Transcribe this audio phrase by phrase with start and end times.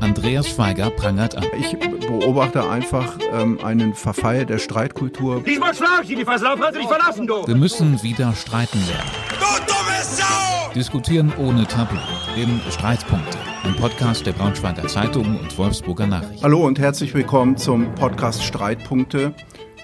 [0.00, 1.44] Andreas Schweiger prangert an.
[1.58, 5.42] Ich beobachte einfach ähm, einen Verfall der Streitkultur.
[5.42, 7.46] Diesmal schlag ich die Versauf, du dich verlassen, du!
[7.46, 9.10] Wir müssen wieder streiten lernen.
[9.30, 10.72] Du dumme Sau!
[10.74, 11.96] Diskutieren ohne Tabu.
[12.36, 13.38] Im Streitpunkte.
[13.64, 16.42] Ein Podcast der Braunschweiger Zeitung und Wolfsburger Nachrichten.
[16.44, 19.34] Hallo und herzlich willkommen zum Podcast Streitpunkte.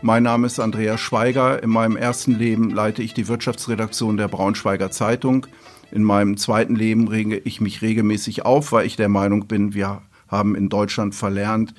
[0.03, 1.63] Mein Name ist Andreas Schweiger.
[1.63, 5.47] In meinem ersten Leben leite ich die Wirtschaftsredaktion der Braunschweiger Zeitung.
[5.93, 10.01] In meinem zweiten Leben rege ich mich regelmäßig auf, weil ich der Meinung bin, wir
[10.27, 11.75] haben in Deutschland verlernt,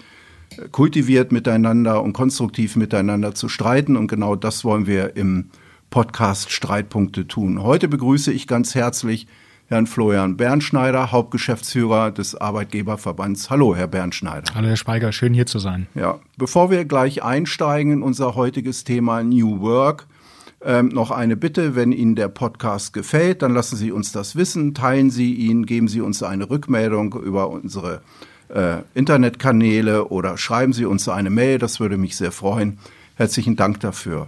[0.72, 3.98] kultiviert miteinander und konstruktiv miteinander zu streiten.
[3.98, 5.50] Und genau das wollen wir im
[5.90, 7.64] Podcast Streitpunkte tun.
[7.64, 9.26] Heute begrüße ich ganz herzlich
[9.66, 13.50] Herrn Florian Bernschneider, Hauptgeschäftsführer des Arbeitgeberverbands.
[13.50, 14.54] Hallo, Herr Bernschneider.
[14.54, 15.88] Hallo, Herr Speiger, schön hier zu sein.
[15.96, 20.06] Ja, bevor wir gleich einsteigen in unser heutiges Thema New Work,
[20.66, 24.74] ähm, noch eine Bitte, wenn Ihnen der Podcast gefällt, dann lassen Sie uns das wissen,
[24.74, 28.02] teilen Sie ihn, geben Sie uns eine Rückmeldung über unsere
[28.50, 32.80] äh, Internetkanäle oder schreiben Sie uns eine Mail, das würde mich sehr freuen.
[33.16, 34.28] Herzlichen Dank dafür.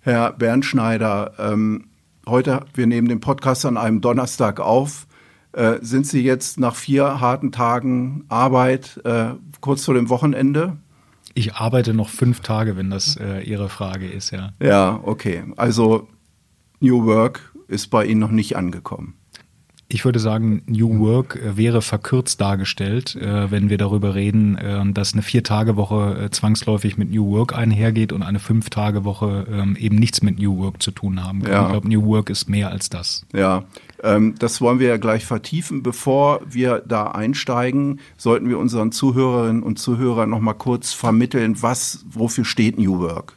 [0.00, 1.84] Herr Bernschneider, ähm,
[2.26, 5.06] heute, wir nehmen den Podcast an einem Donnerstag auf.
[5.52, 10.76] Äh, sind Sie jetzt nach vier harten Tagen Arbeit äh, kurz vor dem Wochenende?
[11.34, 14.52] Ich arbeite noch fünf Tage, wenn das äh, Ihre Frage ist, ja.
[14.60, 15.44] Ja, okay.
[15.56, 16.08] Also
[16.80, 19.19] New Work ist bei Ihnen noch nicht angekommen.
[19.92, 24.92] Ich würde sagen, New Work äh, wäre verkürzt dargestellt, äh, wenn wir darüber reden, äh,
[24.92, 30.22] dass eine Vier-Tage-Woche äh, zwangsläufig mit New Work einhergeht und eine Fünf-Tage-Woche ähm, eben nichts
[30.22, 31.52] mit New Work zu tun haben kann.
[31.52, 31.62] Ja.
[31.64, 33.26] Ich glaube, New Work ist mehr als das.
[33.32, 33.64] Ja,
[34.04, 35.82] ähm, das wollen wir ja gleich vertiefen.
[35.82, 42.04] Bevor wir da einsteigen, sollten wir unseren Zuhörerinnen und Zuhörern noch mal kurz vermitteln, was,
[42.08, 43.34] wofür steht New Work?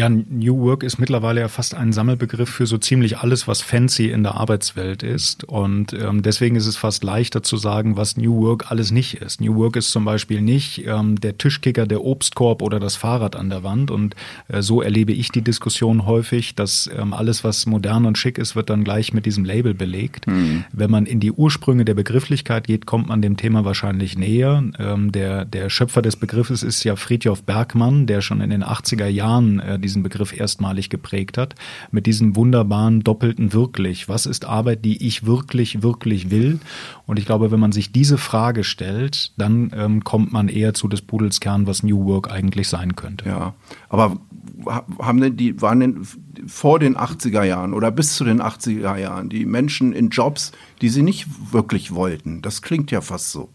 [0.00, 4.10] Ja, New Work ist mittlerweile ja fast ein Sammelbegriff für so ziemlich alles, was fancy
[4.10, 5.44] in der Arbeitswelt ist.
[5.44, 9.42] Und ähm, deswegen ist es fast leichter zu sagen, was New Work alles nicht ist.
[9.42, 13.50] New Work ist zum Beispiel nicht ähm, der Tischkicker, der Obstkorb oder das Fahrrad an
[13.50, 13.90] der Wand.
[13.90, 14.16] Und
[14.48, 18.56] äh, so erlebe ich die Diskussion häufig, dass ähm, alles, was modern und schick ist,
[18.56, 20.24] wird dann gleich mit diesem Label belegt.
[20.72, 24.64] Wenn man in die Ursprünge der Begrifflichkeit geht, kommt man dem Thema wahrscheinlich näher.
[24.78, 29.06] Ähm, der, der Schöpfer des Begriffes ist ja Friedjof Bergmann, der schon in den 80er
[29.06, 31.56] Jahren äh, diesen Begriff erstmalig geprägt hat,
[31.90, 34.08] mit diesem wunderbaren doppelten wirklich.
[34.08, 36.60] Was ist Arbeit, die ich wirklich, wirklich will?
[37.06, 40.86] Und ich glaube, wenn man sich diese Frage stellt, dann ähm, kommt man eher zu
[40.86, 43.28] des Pudels Kern, was New Work eigentlich sein könnte.
[43.28, 43.54] Ja,
[43.88, 44.18] aber
[44.66, 46.06] ha- haben denn die, waren denn
[46.46, 50.88] vor den 80er Jahren oder bis zu den 80er Jahren die Menschen in Jobs, die
[50.88, 52.42] sie nicht wirklich wollten?
[52.42, 53.48] Das klingt ja fast so.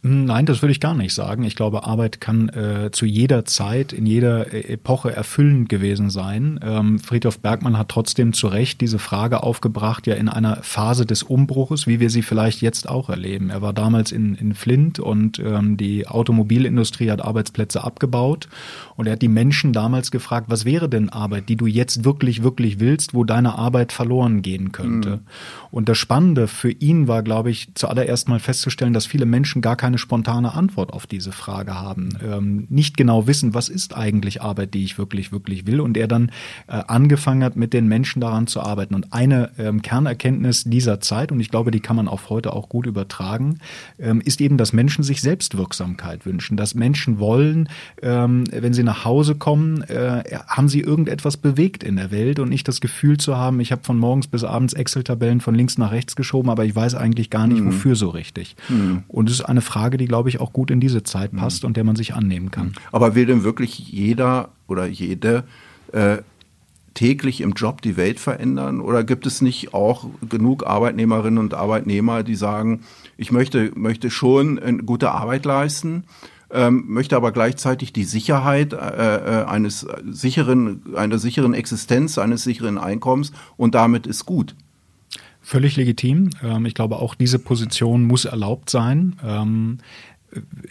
[0.00, 1.42] Nein, das würde ich gar nicht sagen.
[1.42, 6.60] Ich glaube, Arbeit kann äh, zu jeder Zeit, in jeder äh, Epoche erfüllend gewesen sein.
[6.62, 11.24] Ähm, Friedhof Bergmann hat trotzdem zu Recht diese Frage aufgebracht, ja in einer Phase des
[11.24, 13.50] Umbruches, wie wir sie vielleicht jetzt auch erleben.
[13.50, 18.48] Er war damals in, in Flint und ähm, die Automobilindustrie hat Arbeitsplätze abgebaut
[18.94, 22.44] und er hat die Menschen damals gefragt, was wäre denn Arbeit, die du jetzt wirklich,
[22.44, 25.20] wirklich willst, wo deine Arbeit verloren gehen könnte.
[25.72, 29.74] Und das Spannende für ihn war, glaube ich, zuallererst mal festzustellen, dass viele Menschen gar
[29.74, 34.74] keine spontane Antwort auf diese Frage haben, ähm, nicht genau wissen, was ist eigentlich Arbeit,
[34.74, 35.80] die ich wirklich, wirklich will.
[35.80, 36.30] Und er dann
[36.66, 38.94] äh, angefangen hat, mit den Menschen daran zu arbeiten.
[38.94, 42.68] Und eine ähm, Kernerkenntnis dieser Zeit, und ich glaube, die kann man auf heute auch
[42.68, 43.60] gut übertragen,
[43.98, 47.68] ähm, ist eben, dass Menschen sich Selbstwirksamkeit wünschen, dass Menschen wollen,
[48.02, 52.48] ähm, wenn sie nach Hause kommen, äh, haben sie irgendetwas bewegt in der Welt und
[52.48, 55.92] nicht das Gefühl zu haben, ich habe von morgens bis abends Excel-Tabellen von links nach
[55.92, 58.56] rechts geschoben, aber ich weiß eigentlich gar nicht, wofür so richtig.
[59.08, 61.76] Und es ist eine Frage, die, glaube ich, auch gut in diese Zeit passt und
[61.76, 62.74] der man sich annehmen kann.
[62.92, 65.44] Aber will denn wirklich jeder oder jede
[65.92, 66.18] äh,
[66.94, 68.80] täglich im Job die Welt verändern?
[68.80, 72.80] Oder gibt es nicht auch genug Arbeitnehmerinnen und Arbeitnehmer, die sagen,
[73.16, 76.04] ich möchte, möchte schon eine gute Arbeit leisten,
[76.50, 82.78] ähm, möchte aber gleichzeitig die Sicherheit äh, äh, eines sicheren, einer sicheren Existenz, eines sicheren
[82.78, 84.56] Einkommens und damit ist gut.
[85.48, 86.28] Völlig legitim.
[86.44, 89.16] Ähm, Ich glaube, auch diese Position muss erlaubt sein.
[89.24, 89.78] Ähm,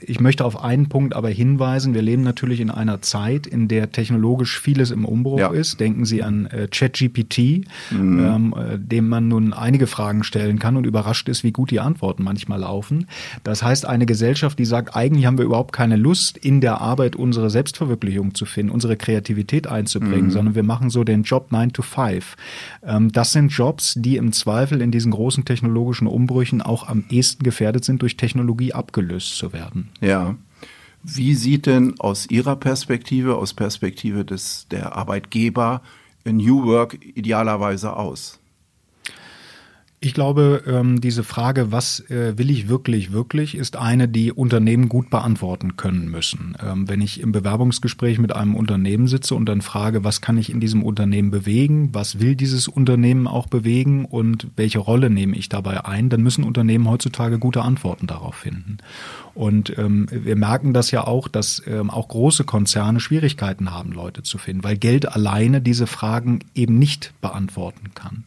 [0.05, 1.93] Ich möchte auf einen Punkt aber hinweisen.
[1.93, 5.49] Wir leben natürlich in einer Zeit, in der technologisch vieles im Umbruch Ja.
[5.51, 5.79] ist.
[5.79, 10.85] Denken Sie an äh, ChatGPT, ähm, äh, dem man nun einige Fragen stellen kann und
[10.85, 13.07] überrascht ist, wie gut die Antworten manchmal laufen.
[13.43, 17.15] Das heißt, eine Gesellschaft, die sagt, eigentlich haben wir überhaupt keine Lust, in der Arbeit
[17.15, 21.81] unsere Selbstverwirklichung zu finden, unsere Kreativität einzubringen, sondern wir machen so den Job 9 to
[21.81, 22.35] 5.
[22.85, 27.43] Ähm, das sind Jobs, die im Zweifel in diesen großen technologischen Umbrüchen auch am ehesten
[27.43, 29.89] gefährdet sind, durch Technologie abgelöst zu werden.
[30.01, 30.35] Ja.
[31.03, 35.81] Wie sieht denn aus Ihrer Perspektive, aus Perspektive des, der Arbeitgeber,
[36.25, 38.39] New Work idealerweise aus?
[39.99, 44.89] Ich glaube, ähm, diese Frage, was äh, will ich wirklich, wirklich, ist eine, die Unternehmen
[44.89, 46.55] gut beantworten können müssen.
[46.63, 50.51] Ähm, wenn ich im Bewerbungsgespräch mit einem Unternehmen sitze und dann frage, was kann ich
[50.51, 55.49] in diesem Unternehmen bewegen, was will dieses Unternehmen auch bewegen und welche Rolle nehme ich
[55.49, 58.77] dabei ein, dann müssen Unternehmen heutzutage gute Antworten darauf finden.
[59.33, 64.37] Und ähm, wir merken das ja auch, dass auch große Konzerne Schwierigkeiten haben, Leute zu
[64.37, 68.23] finden, weil Geld alleine diese Fragen eben nicht beantworten kann.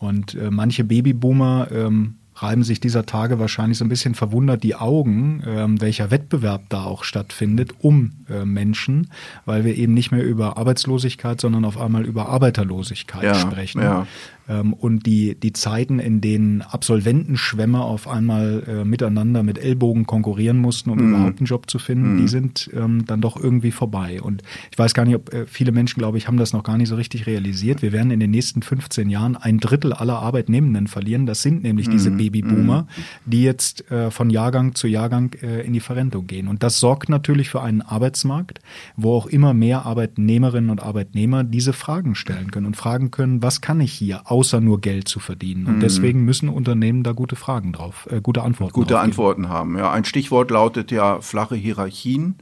[0.00, 4.74] Und äh, manche Babyboomer ähm, reiben sich dieser Tage wahrscheinlich so ein bisschen verwundert die
[4.74, 9.10] Augen, ähm, welcher Wettbewerb da auch stattfindet um äh, Menschen,
[9.44, 13.82] weil wir eben nicht mehr über Arbeitslosigkeit, sondern auf einmal über Arbeiterlosigkeit Ja, sprechen.
[13.82, 14.06] ja.
[14.50, 20.58] Ähm, und die, die Zeiten, in denen Absolventenschwämme auf einmal äh, miteinander mit Ellbogen konkurrieren
[20.58, 21.08] mussten, um Mhm.
[21.14, 24.20] überhaupt einen Job zu finden, die sind ähm, dann doch irgendwie vorbei.
[24.20, 26.76] Und ich weiß gar nicht, ob äh, viele Menschen, glaube ich, haben das noch gar
[26.76, 27.80] nicht so richtig realisiert.
[27.82, 31.26] Wir werden in den nächsten 15 Jahren ein Drittel aller Arbeitnehmenden verlieren.
[31.26, 31.92] Das sind nämlich Mhm.
[31.92, 32.86] diese Babyboomer,
[33.24, 36.48] die jetzt äh, von Jahrgang zu Jahrgang äh, in die Verrentung gehen.
[36.48, 38.58] Und das sorgt natürlich für einen Arbeitsmarkt,
[38.96, 43.60] wo auch immer mehr Arbeitnehmerinnen und Arbeitnehmer diese Fragen stellen können und fragen können, was
[43.60, 45.64] kann ich hier, außer nur Geld zu verdienen?
[45.64, 45.68] Mhm.
[45.68, 49.02] Und deswegen müssen Unternehmen da gute Fragen drauf, äh, gute Antworten gute drauf.
[49.02, 49.76] Antworten haben.
[49.76, 52.36] Ja, ein Stichwort lautet ja flache Hierarchien.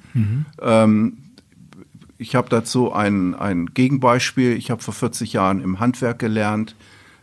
[0.63, 1.19] Ähm,
[2.19, 4.53] ich habe dazu ein, ein Gegenbeispiel.
[4.57, 6.77] Ich habe vor 40 Jahren im Handwerk gelernt.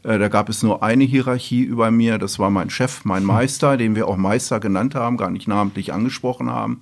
[0.04, 2.18] Äh, da gab es nur eine Hierarchie über mir.
[2.18, 5.94] Das war mein Chef, mein Meister, den wir auch Meister genannt haben, gar nicht namentlich
[5.94, 6.81] angesprochen haben.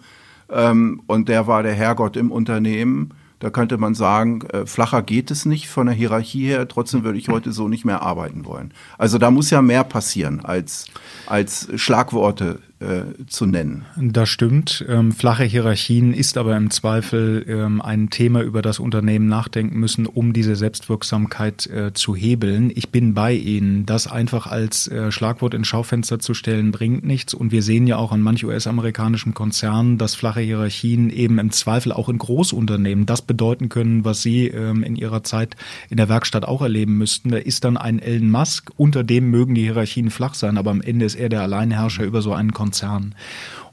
[0.49, 3.11] Ähm, und der war der Herrgott im Unternehmen.
[3.43, 6.65] Da könnte man sagen, äh, flacher geht es nicht von der Hierarchie her.
[6.65, 8.73] Trotzdem würde ich heute so nicht mehr arbeiten wollen.
[8.97, 10.85] Also da muss ja mehr passieren, als,
[11.25, 13.85] als Schlagworte äh, zu nennen.
[13.97, 14.85] Das stimmt.
[14.87, 20.05] Ähm, flache Hierarchien ist aber im Zweifel ähm, ein Thema, über das Unternehmen nachdenken müssen,
[20.05, 22.71] um diese Selbstwirksamkeit äh, zu hebeln.
[22.75, 23.85] Ich bin bei Ihnen.
[23.85, 27.33] Das einfach als äh, Schlagwort ins Schaufenster zu stellen, bringt nichts.
[27.33, 31.91] Und wir sehen ja auch an manch US-amerikanischen Konzernen, dass flache Hierarchien eben im Zweifel
[31.91, 35.55] auch in Großunternehmen das bedeuten können, was Sie ähm, in Ihrer Zeit
[35.89, 37.31] in der Werkstatt auch erleben müssten.
[37.31, 40.81] Da ist dann ein Elon Musk, unter dem mögen die Hierarchien flach sein, aber am
[40.81, 42.72] Ende ist er der Alleinherrscher über so einen Konzern.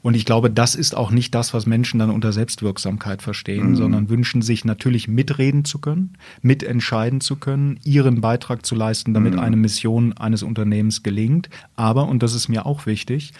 [0.01, 4.09] Und ich glaube, das ist auch nicht das, was Menschen dann unter Selbstwirksamkeit verstehen, sondern
[4.09, 9.55] wünschen sich natürlich mitreden zu können, mitentscheiden zu können, ihren Beitrag zu leisten, damit eine
[9.55, 11.49] Mission eines Unternehmens gelingt.
[11.75, 13.33] Aber, und das ist mir auch wichtig,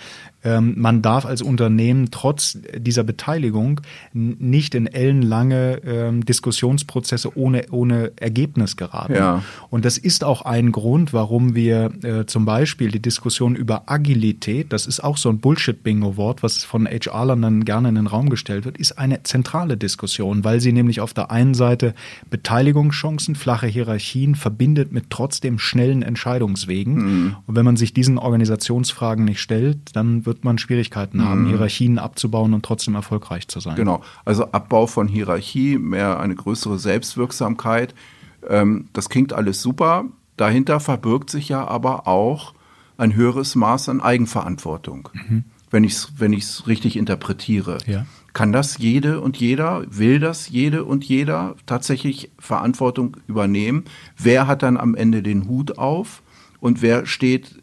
[0.44, 3.82] ähm, man darf als Unternehmen trotz dieser Beteiligung
[4.14, 9.14] nicht in ellenlange ähm, Diskussionsprozesse ohne, ohne Ergebnis geraten.
[9.14, 9.44] Ja.
[9.70, 14.74] Und das ist auch ein Grund, warum wir äh, zum Beispiel die Diskussion über Agilität,
[14.74, 18.66] das ist auch so ein Bullshit-Bingo-Wort, was von HR-Lern dann gerne in den Raum gestellt
[18.66, 21.94] wird, ist eine zentrale Diskussion, weil sie nämlich auf der einen Seite
[22.30, 27.36] Beteiligungschancen, flache Hierarchien verbindet mit trotzdem schnellen Entscheidungswegen.
[27.46, 32.54] Und wenn man sich diesen Organisationsfragen nicht stellt, dann wird man Schwierigkeiten haben, Hierarchien abzubauen
[32.54, 33.76] und trotzdem erfolgreich zu sein.
[33.76, 37.94] Genau, also Abbau von Hierarchie, mehr eine größere Selbstwirksamkeit.
[38.48, 40.06] Ähm, das klingt alles super.
[40.38, 42.54] Dahinter verbirgt sich ja aber auch
[42.98, 45.10] ein höheres Maß an Eigenverantwortung,
[45.72, 47.80] wenn ich es wenn ich's richtig interpretiere.
[47.86, 48.06] Ja.
[48.34, 53.86] Kann das jede und jeder, will das jede und jeder tatsächlich Verantwortung übernehmen?
[54.18, 56.22] Wer hat dann am Ende den Hut auf?
[56.62, 57.56] Und wer steht,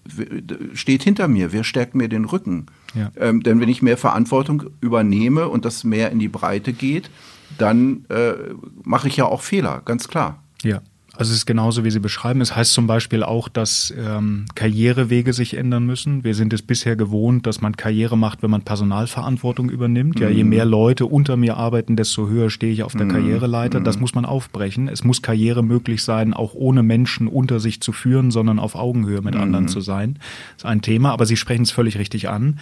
[0.75, 1.53] steht hinter mir?
[1.53, 2.67] Wer stärkt mir den Rücken?
[2.95, 3.13] Ja.
[3.17, 7.09] Ähm, denn wenn ich mehr Verantwortung übernehme und das mehr in die Breite geht,
[7.59, 8.35] dann äh,
[8.83, 10.43] mache ich ja auch Fehler, ganz klar.
[10.63, 10.83] Ja.
[11.19, 12.41] Also es ist genauso, wie Sie beschreiben.
[12.41, 16.23] Es heißt zum Beispiel auch, dass ähm, Karrierewege sich ändern müssen.
[16.23, 20.21] Wir sind es bisher gewohnt, dass man Karriere macht, wenn man Personalverantwortung übernimmt.
[20.21, 23.81] Ja, je mehr Leute unter mir arbeiten, desto höher stehe ich auf der Karriereleiter.
[23.81, 24.87] Das muss man aufbrechen.
[24.87, 29.21] Es muss Karriere möglich sein, auch ohne Menschen unter sich zu führen, sondern auf Augenhöhe
[29.21, 30.21] mit anderen zu sein.
[30.55, 32.61] Das ist ein Thema, aber Sie sprechen es völlig richtig an.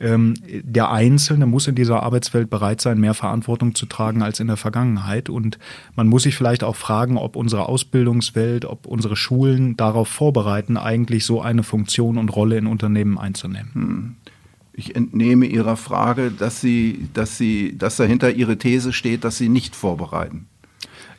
[0.00, 4.46] Ähm, der Einzelne muss in dieser Arbeitswelt bereit sein, mehr Verantwortung zu tragen als in
[4.46, 5.28] der Vergangenheit.
[5.28, 5.58] Und
[5.94, 11.26] man muss sich vielleicht auch fragen, ob unsere Ausbildungswelt, ob unsere Schulen darauf vorbereiten, eigentlich
[11.26, 14.16] so eine Funktion und Rolle in Unternehmen einzunehmen.
[14.74, 19.50] Ich entnehme Ihrer Frage, dass Sie, dass Sie, dass dahinter Ihre These steht, dass Sie
[19.50, 20.46] nicht vorbereiten.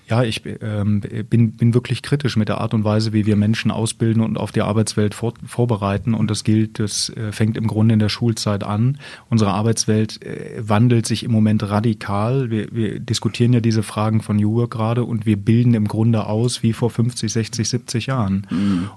[0.09, 3.71] Ja, ich ähm, bin, bin wirklich kritisch mit der Art und Weise, wie wir Menschen
[3.71, 6.13] ausbilden und auf die Arbeitswelt vor, vorbereiten.
[6.13, 8.97] Und das gilt, das äh, fängt im Grunde in der Schulzeit an.
[9.29, 12.49] Unsere Arbeitswelt äh, wandelt sich im Moment radikal.
[12.49, 16.25] Wir, wir diskutieren ja diese Fragen von New Work gerade und wir bilden im Grunde
[16.25, 18.47] aus wie vor 50, 60, 70 Jahren.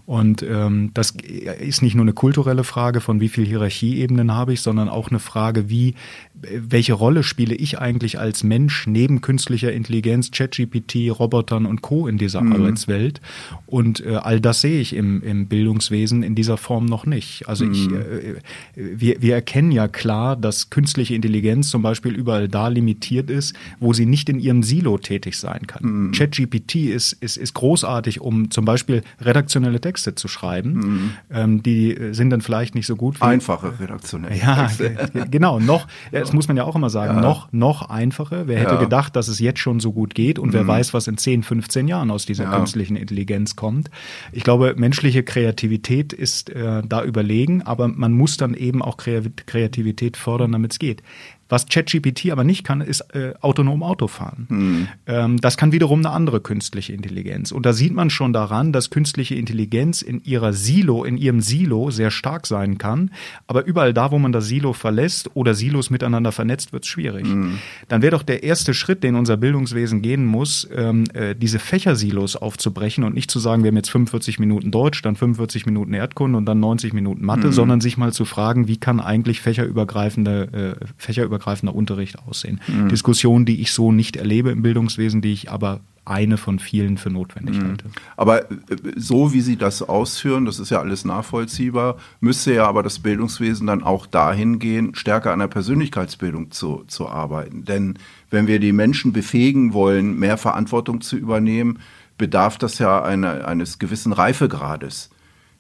[0.06, 1.12] Und ähm, das
[1.60, 5.20] ist nicht nur eine kulturelle Frage von wie viel Hierarchieebenen habe ich, sondern auch eine
[5.20, 5.94] Frage, wie
[6.42, 12.06] welche Rolle spiele ich eigentlich als Mensch neben künstlicher Intelligenz, ChatGPT, Robotern und Co.
[12.06, 12.52] in dieser mhm.
[12.52, 13.20] Arbeitswelt?
[13.66, 17.48] Und äh, all das sehe ich im, im Bildungswesen in dieser Form noch nicht.
[17.48, 17.72] Also mhm.
[17.72, 18.34] ich, äh,
[18.74, 23.92] wir, wir erkennen ja klar, dass künstliche Intelligenz zum Beispiel überall da limitiert ist, wo
[23.92, 26.08] sie nicht in ihrem Silo tätig sein kann.
[26.08, 26.12] Mhm.
[26.12, 30.72] ChatGPT ist, ist, ist großartig, um zum Beispiel redaktionelle Texte zu schreiben.
[30.72, 31.10] Mhm.
[31.30, 33.20] Ähm, die sind dann vielleicht nicht so gut.
[33.20, 35.28] Wie, Einfache redaktionelle ja, Texte.
[35.30, 35.58] genau.
[35.60, 35.86] Noch,
[36.36, 37.20] muss man ja auch immer sagen, ja.
[37.20, 38.46] noch, noch einfacher.
[38.46, 38.80] Wer hätte ja.
[38.80, 40.52] gedacht, dass es jetzt schon so gut geht und mhm.
[40.52, 42.56] wer weiß, was in 10, 15 Jahren aus dieser ja.
[42.56, 43.90] künstlichen Intelligenz kommt.
[44.30, 50.16] Ich glaube, menschliche Kreativität ist äh, da überlegen, aber man muss dann eben auch Kreativität
[50.16, 51.02] fördern, damit es geht.
[51.48, 54.46] Was ChatGPT aber nicht kann, ist äh, autonom Autofahren.
[54.48, 54.88] Mhm.
[55.06, 57.52] Ähm, das kann wiederum eine andere künstliche Intelligenz.
[57.52, 61.90] Und da sieht man schon daran, dass künstliche Intelligenz in ihrer Silo, in ihrem Silo
[61.90, 63.12] sehr stark sein kann.
[63.46, 67.26] Aber überall da, wo man das Silo verlässt oder Silos miteinander vernetzt, wird es schwierig.
[67.26, 67.58] Mhm.
[67.88, 72.34] Dann wäre doch der erste Schritt, den unser Bildungswesen gehen muss, ähm, äh, diese Fächersilos
[72.34, 76.38] aufzubrechen und nicht zu sagen, wir haben jetzt 45 Minuten Deutsch, dann 45 Minuten Erdkunde
[76.38, 77.52] und dann 90 Minuten Mathe, mhm.
[77.52, 82.60] sondern sich mal zu fragen, wie kann eigentlich fächerübergreifende, äh, fächerübergreifende fächerübergreifender Unterricht aussehen.
[82.66, 82.88] Mhm.
[82.88, 87.10] Diskussionen, die ich so nicht erlebe im Bildungswesen, die ich aber eine von vielen für
[87.10, 87.68] notwendig mhm.
[87.68, 87.84] halte.
[88.16, 88.56] Aber äh,
[88.94, 93.66] so wie Sie das ausführen, das ist ja alles nachvollziehbar, müsste ja aber das Bildungswesen
[93.66, 97.64] dann auch dahin gehen, stärker an der Persönlichkeitsbildung zu, zu arbeiten.
[97.64, 97.98] Denn
[98.30, 101.80] wenn wir die Menschen befähigen wollen, mehr Verantwortung zu übernehmen,
[102.18, 105.10] bedarf das ja eine, eines gewissen Reifegrades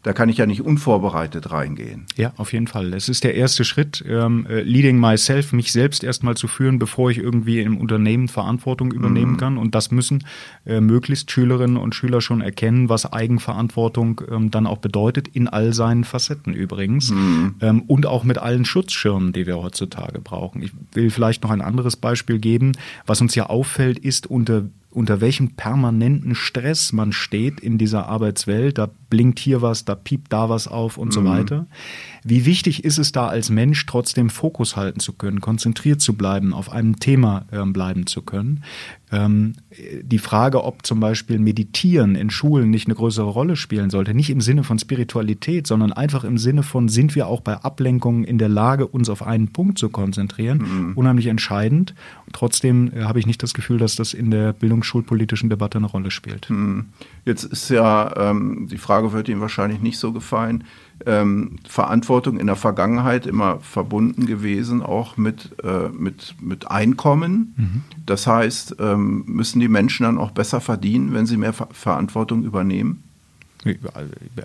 [0.06, 2.06] da kann ich ja nicht unvorbereitet reingehen.
[2.14, 2.94] Ja, auf jeden Fall.
[2.94, 7.10] Es ist der erste Schritt, ähm, äh, leading myself, mich selbst erstmal zu führen, bevor
[7.10, 9.36] ich irgendwie im Unternehmen Verantwortung übernehmen mhm.
[9.36, 9.58] kann.
[9.58, 10.24] Und das müssen
[10.64, 15.72] äh, möglichst Schülerinnen und Schüler schon erkennen, was Eigenverantwortung ähm, dann auch bedeutet, in all
[15.72, 17.10] seinen Facetten übrigens.
[17.10, 17.56] Mhm.
[17.60, 20.62] Ähm, und auch mit allen Schutzschirmen, die wir heutzutage brauchen.
[20.62, 22.74] Ich will vielleicht noch ein anderes Beispiel geben.
[23.06, 28.78] Was uns ja auffällt, ist unter unter welchem permanenten Stress man steht in dieser Arbeitswelt.
[28.78, 31.12] Da blinkt hier was, da piept da was auf und mhm.
[31.12, 31.66] so weiter.
[32.28, 36.52] Wie wichtig ist es da als Mensch trotzdem Fokus halten zu können, konzentriert zu bleiben,
[36.52, 38.64] auf einem Thema äh, bleiben zu können?
[39.12, 39.52] Ähm,
[40.02, 44.30] die Frage, ob zum Beispiel Meditieren in Schulen nicht eine größere Rolle spielen sollte, nicht
[44.30, 48.38] im Sinne von Spiritualität, sondern einfach im Sinne von, sind wir auch bei Ablenkungen in
[48.38, 50.92] der Lage, uns auf einen Punkt zu konzentrieren, mhm.
[50.96, 51.94] unheimlich entscheidend.
[52.26, 55.86] Und trotzdem äh, habe ich nicht das Gefühl, dass das in der bildungsschulpolitischen Debatte eine
[55.86, 56.50] Rolle spielt.
[56.50, 56.86] Mhm.
[57.24, 60.64] Jetzt ist ja, ähm, die Frage wird Ihnen wahrscheinlich nicht so gefallen,
[61.04, 67.54] ähm, Verantwortung in der Vergangenheit immer verbunden gewesen, auch mit, äh, mit, mit Einkommen.
[67.56, 67.82] Mhm.
[68.06, 72.44] Das heißt, ähm, müssen die Menschen dann auch besser verdienen, wenn sie mehr Ver Verantwortung
[72.44, 73.02] übernehmen?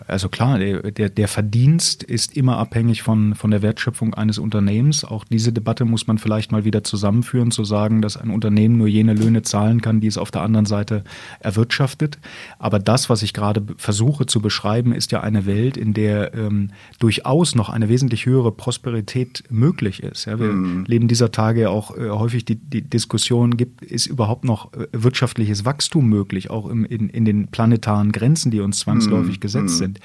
[0.07, 5.05] Also klar, der, der Verdienst ist immer abhängig von, von der Wertschöpfung eines Unternehmens.
[5.05, 8.87] Auch diese Debatte muss man vielleicht mal wieder zusammenführen, zu sagen, dass ein Unternehmen nur
[8.87, 11.03] jene Löhne zahlen kann, die es auf der anderen Seite
[11.39, 12.19] erwirtschaftet.
[12.59, 16.71] Aber das, was ich gerade versuche zu beschreiben, ist ja eine Welt, in der ähm,
[16.99, 20.25] durchaus noch eine wesentlich höhere Prosperität möglich ist.
[20.25, 20.85] Ja, wir mhm.
[20.85, 25.65] leben dieser Tage auch äh, häufig die, die Diskussion, gibt, ist überhaupt noch äh, wirtschaftliches
[25.65, 29.41] Wachstum möglich, auch im, in, in den planetaren Grenzen, die uns zwangsläufig zwangsläufig mhm.
[29.41, 29.77] gesetzt mhm.
[29.77, 29.99] sind.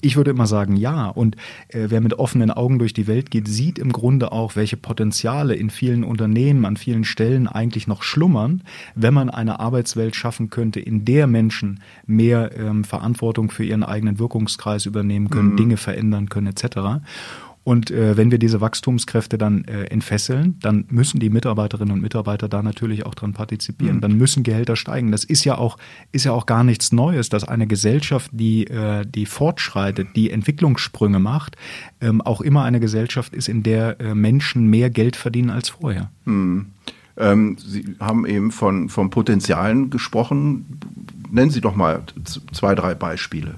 [0.00, 1.08] Ich würde immer sagen, ja.
[1.08, 1.36] Und
[1.68, 5.54] äh, wer mit offenen Augen durch die Welt geht, sieht im Grunde auch, welche Potenziale
[5.54, 8.62] in vielen Unternehmen an vielen Stellen eigentlich noch schlummern,
[8.94, 14.18] wenn man eine Arbeitswelt schaffen könnte, in der Menschen mehr ähm, Verantwortung für ihren eigenen
[14.18, 15.56] Wirkungskreis übernehmen können, mhm.
[15.56, 17.02] Dinge verändern können etc.
[17.64, 22.48] Und äh, wenn wir diese Wachstumskräfte dann äh, entfesseln, dann müssen die Mitarbeiterinnen und Mitarbeiter
[22.48, 23.96] da natürlich auch dran partizipieren.
[23.96, 24.00] Mhm.
[24.00, 25.12] Dann müssen Gehälter steigen.
[25.12, 25.78] Das ist ja auch
[26.10, 31.20] ist ja auch gar nichts Neues, dass eine Gesellschaft, die äh, die fortschreitet, die Entwicklungssprünge
[31.20, 31.56] macht,
[32.00, 36.10] ähm, auch immer eine Gesellschaft ist, in der äh, Menschen mehr Geld verdienen als vorher.
[36.24, 36.66] Mhm.
[37.16, 40.80] Ähm, Sie haben eben von, von Potenzialen gesprochen.
[41.30, 42.02] Nennen Sie doch mal
[42.52, 43.56] zwei, drei Beispiele.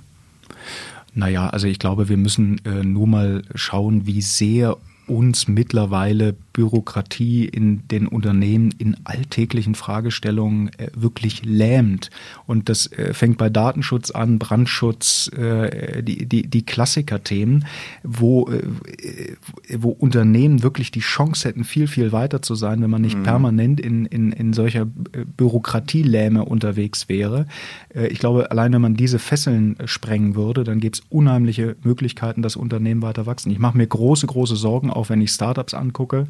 [1.14, 7.44] Naja, also ich glaube, wir müssen äh, nur mal schauen, wie sehr uns mittlerweile Bürokratie
[7.44, 12.10] in den Unternehmen in alltäglichen Fragestellungen äh, wirklich lähmt.
[12.46, 17.66] Und das äh, fängt bei Datenschutz an, Brandschutz, äh, die, die, die Klassikerthemen,
[18.04, 19.36] wo, äh,
[19.76, 23.24] wo Unternehmen wirklich die Chance hätten, viel, viel weiter zu sein, wenn man nicht mhm.
[23.24, 24.82] permanent in, in, in solcher
[25.12, 27.46] äh, Bürokratielähme unterwegs wäre.
[27.92, 32.42] Äh, ich glaube, allein wenn man diese Fesseln sprengen würde, dann gäbe es unheimliche Möglichkeiten,
[32.42, 33.50] dass Unternehmen weiter wachsen.
[33.50, 36.28] Ich mache mir große, große Sorgen, auch wenn ich Startups angucke,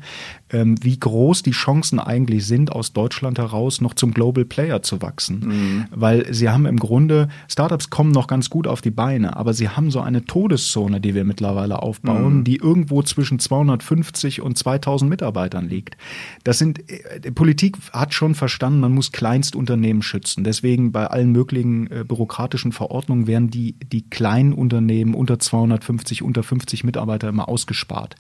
[0.51, 5.03] ähm, wie groß die Chancen eigentlich sind, aus Deutschland heraus noch zum Global Player zu
[5.03, 5.41] wachsen.
[5.41, 5.85] Mhm.
[5.91, 9.69] Weil sie haben im Grunde, Startups kommen noch ganz gut auf die Beine, aber sie
[9.69, 12.45] haben so eine Todeszone, die wir mittlerweile aufbauen, mhm.
[12.45, 15.97] die irgendwo zwischen 250 und 2000 Mitarbeitern liegt.
[16.45, 20.45] Das sind, äh, Politik hat schon verstanden, man muss Kleinstunternehmen schützen.
[20.45, 26.43] Deswegen bei allen möglichen äh, bürokratischen Verordnungen werden die, die kleinen Unternehmen unter 250, unter
[26.43, 28.15] 50 Mitarbeiter immer ausgespart.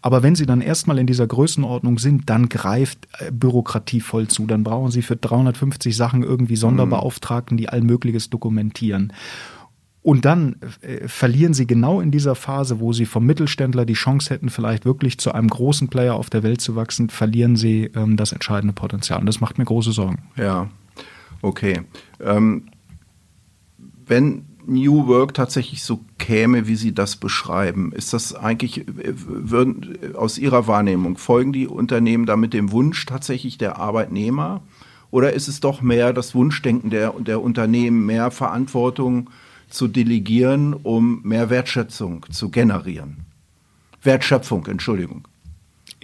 [0.00, 4.46] Aber wenn sie dann erstmal in dieser Größenordnung sind, dann greift äh, Bürokratie voll zu.
[4.46, 9.12] Dann brauchen sie für 350 Sachen irgendwie Sonderbeauftragten, die allmögliches dokumentieren.
[10.04, 14.34] Und dann äh, verlieren sie genau in dieser Phase, wo sie vom Mittelständler die Chance
[14.34, 18.18] hätten, vielleicht wirklich zu einem großen Player auf der Welt zu wachsen, verlieren sie ähm,
[18.18, 19.20] das entscheidende Potenzial.
[19.20, 20.24] Und das macht mir große Sorgen.
[20.36, 20.68] Ja,
[21.40, 21.80] okay.
[22.20, 22.64] Ähm,
[24.06, 30.38] wenn New Work tatsächlich so käme, wie Sie das beschreiben, ist das eigentlich, würden, aus
[30.38, 34.62] Ihrer Wahrnehmung, folgen die Unternehmen da mit dem Wunsch tatsächlich der Arbeitnehmer?
[35.10, 39.28] Oder ist es doch mehr das Wunschdenken der, der Unternehmen, mehr Verantwortung
[39.68, 43.26] zu delegieren, um mehr Wertschätzung zu generieren.
[44.02, 45.28] Wertschöpfung, Entschuldigung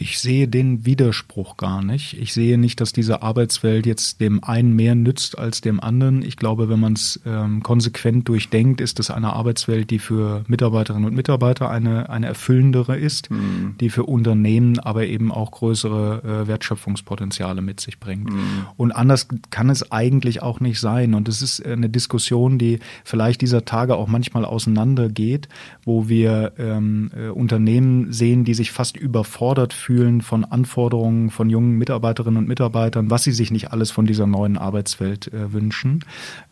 [0.01, 2.15] ich sehe den Widerspruch gar nicht.
[2.19, 6.23] Ich sehe nicht, dass diese Arbeitswelt jetzt dem einen mehr nützt als dem anderen.
[6.23, 11.07] Ich glaube, wenn man es ähm, konsequent durchdenkt, ist das eine Arbeitswelt, die für Mitarbeiterinnen
[11.07, 13.75] und Mitarbeiter eine, eine erfüllendere ist, mhm.
[13.79, 18.33] die für Unternehmen aber eben auch größere äh, Wertschöpfungspotenziale mit sich bringt.
[18.33, 18.67] Mhm.
[18.79, 21.13] Und anders kann es eigentlich auch nicht sein.
[21.13, 25.51] Und es ist eine Diskussion, die vielleicht dieser Tage auch manchmal auseinandergeht,
[25.85, 31.51] wo wir ähm, äh, Unternehmen sehen, die sich fast überfordert fühlen fühlen von Anforderungen von
[31.51, 36.05] jungen Mitarbeiterinnen und Mitarbeitern, was sie sich nicht alles von dieser neuen Arbeitswelt äh, wünschen.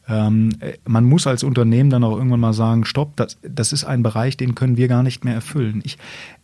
[0.09, 3.85] Ähm, äh, man muss als Unternehmen dann auch irgendwann mal sagen, stopp, das, das ist
[3.85, 5.83] ein Bereich, den können wir gar nicht mehr erfüllen.
[5.85, 5.99] Ich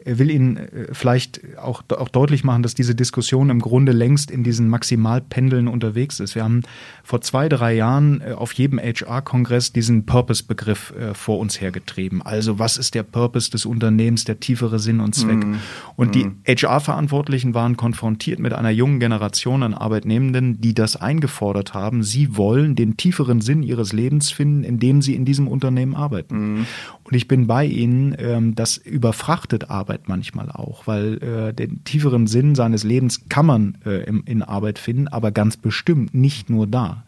[0.04, 4.30] äh, will Ihnen äh, vielleicht auch, auch deutlich machen, dass diese Diskussion im Grunde längst
[4.30, 6.34] in diesen Maximalpendeln unterwegs ist.
[6.34, 6.62] Wir haben
[7.02, 12.22] vor zwei, drei Jahren auf jedem HR-Kongress diesen Purpose-Begriff vor uns hergetrieben.
[12.22, 15.44] Also was ist der Purpose des Unternehmens, der tiefere Sinn und Zweck?
[15.44, 15.54] Mm,
[15.96, 22.02] und die HR-Verantwortlichen waren konfrontiert mit einer jungen Generation an Arbeitnehmenden, die das eingefordert haben.
[22.02, 26.54] Sie wollen den tieferen Sinn Sinn ihres Lebens finden, indem sie in diesem Unternehmen arbeiten.
[26.54, 26.66] Mhm.
[27.14, 32.26] Und ich bin bei Ihnen, ähm, das überfrachtet Arbeit manchmal auch, weil äh, den tieferen
[32.26, 36.66] Sinn seines Lebens kann man äh, in, in Arbeit finden, aber ganz bestimmt nicht nur
[36.66, 37.04] da.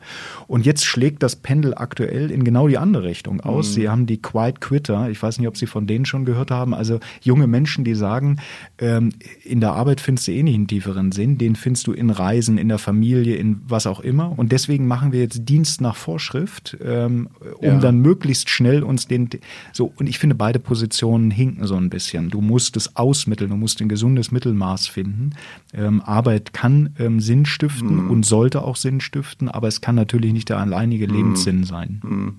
[0.46, 3.70] Und jetzt schlägt das Pendel aktuell in genau die andere Richtung aus.
[3.70, 3.72] Mhm.
[3.72, 6.72] Sie haben die Quiet Quitter, ich weiß nicht, ob Sie von denen schon gehört haben,
[6.72, 8.36] also junge Menschen, die sagen,
[8.78, 9.10] ähm,
[9.42, 12.58] in der Arbeit findest du eh nicht einen tieferen Sinn, den findest du in Reisen,
[12.58, 14.38] in der Familie, in was auch immer.
[14.38, 17.78] Und deswegen machen wir jetzt Dienst nach Vorschrift, ähm, um ja.
[17.80, 19.30] dann möglichst schnell uns den
[19.72, 22.30] so und ich finde, beide Positionen hinken so ein bisschen.
[22.30, 25.30] Du musst es ausmitteln, du musst ein gesundes Mittelmaß finden.
[25.72, 28.10] Ähm, Arbeit kann ähm, Sinn stiften mhm.
[28.10, 31.14] und sollte auch Sinn stiften, aber es kann natürlich nicht der alleinige mhm.
[31.14, 32.00] Lebenssinn sein.
[32.04, 32.34] Mhm.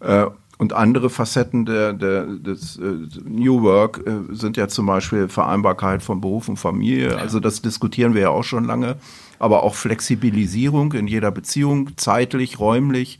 [0.00, 0.26] Äh,
[0.58, 2.94] und andere Facetten der, der, des äh,
[3.24, 7.18] New Work äh, sind ja zum Beispiel Vereinbarkeit von Beruf und Familie.
[7.18, 8.96] Also das diskutieren wir ja auch schon lange.
[9.40, 13.18] Aber auch Flexibilisierung in jeder Beziehung, zeitlich, räumlich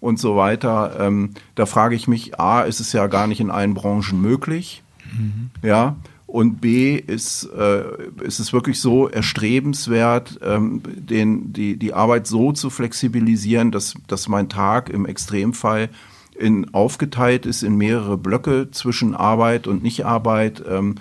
[0.00, 0.96] und so weiter.
[0.98, 4.82] Ähm, da frage ich mich, A, ist es ja gar nicht in allen Branchen möglich.
[5.12, 5.50] Mhm.
[5.62, 5.96] Ja.
[6.26, 7.82] Und B, ist, äh,
[8.22, 14.28] ist es wirklich so erstrebenswert, ähm, den, die, die Arbeit so zu flexibilisieren, dass, dass
[14.28, 15.88] mein Tag im Extremfall
[16.38, 20.62] in, aufgeteilt ist in mehrere Blöcke zwischen Arbeit und Nichtarbeit.
[20.68, 20.94] Ähm,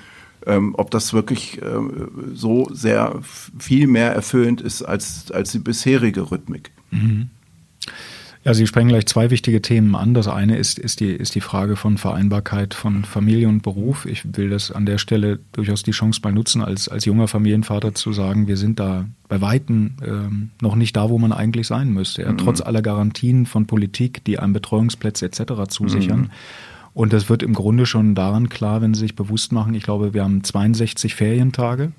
[0.45, 3.19] ähm, ob das wirklich ähm, so sehr
[3.57, 6.71] viel mehr erfüllend ist als, als die bisherige Rhythmik.
[6.91, 7.29] Mhm.
[8.45, 10.13] Ja, Sie sprechen gleich zwei wichtige Themen an.
[10.13, 14.06] Das eine ist, ist, die, ist die Frage von Vereinbarkeit von Familie und Beruf.
[14.06, 17.93] Ich will das an der Stelle durchaus die Chance mal nutzen, als, als junger Familienvater
[17.93, 21.91] zu sagen, wir sind da bei Weitem ähm, noch nicht da, wo man eigentlich sein
[21.91, 22.21] müsste.
[22.21, 22.38] Ja, mhm.
[22.38, 25.67] Trotz aller Garantien von Politik, die einem Betreuungsplätze etc.
[25.67, 26.19] zusichern.
[26.19, 26.30] Mhm.
[26.93, 30.13] Und das wird im Grunde schon daran klar, wenn Sie sich bewusst machen, ich glaube,
[30.13, 31.91] wir haben 62 Ferientage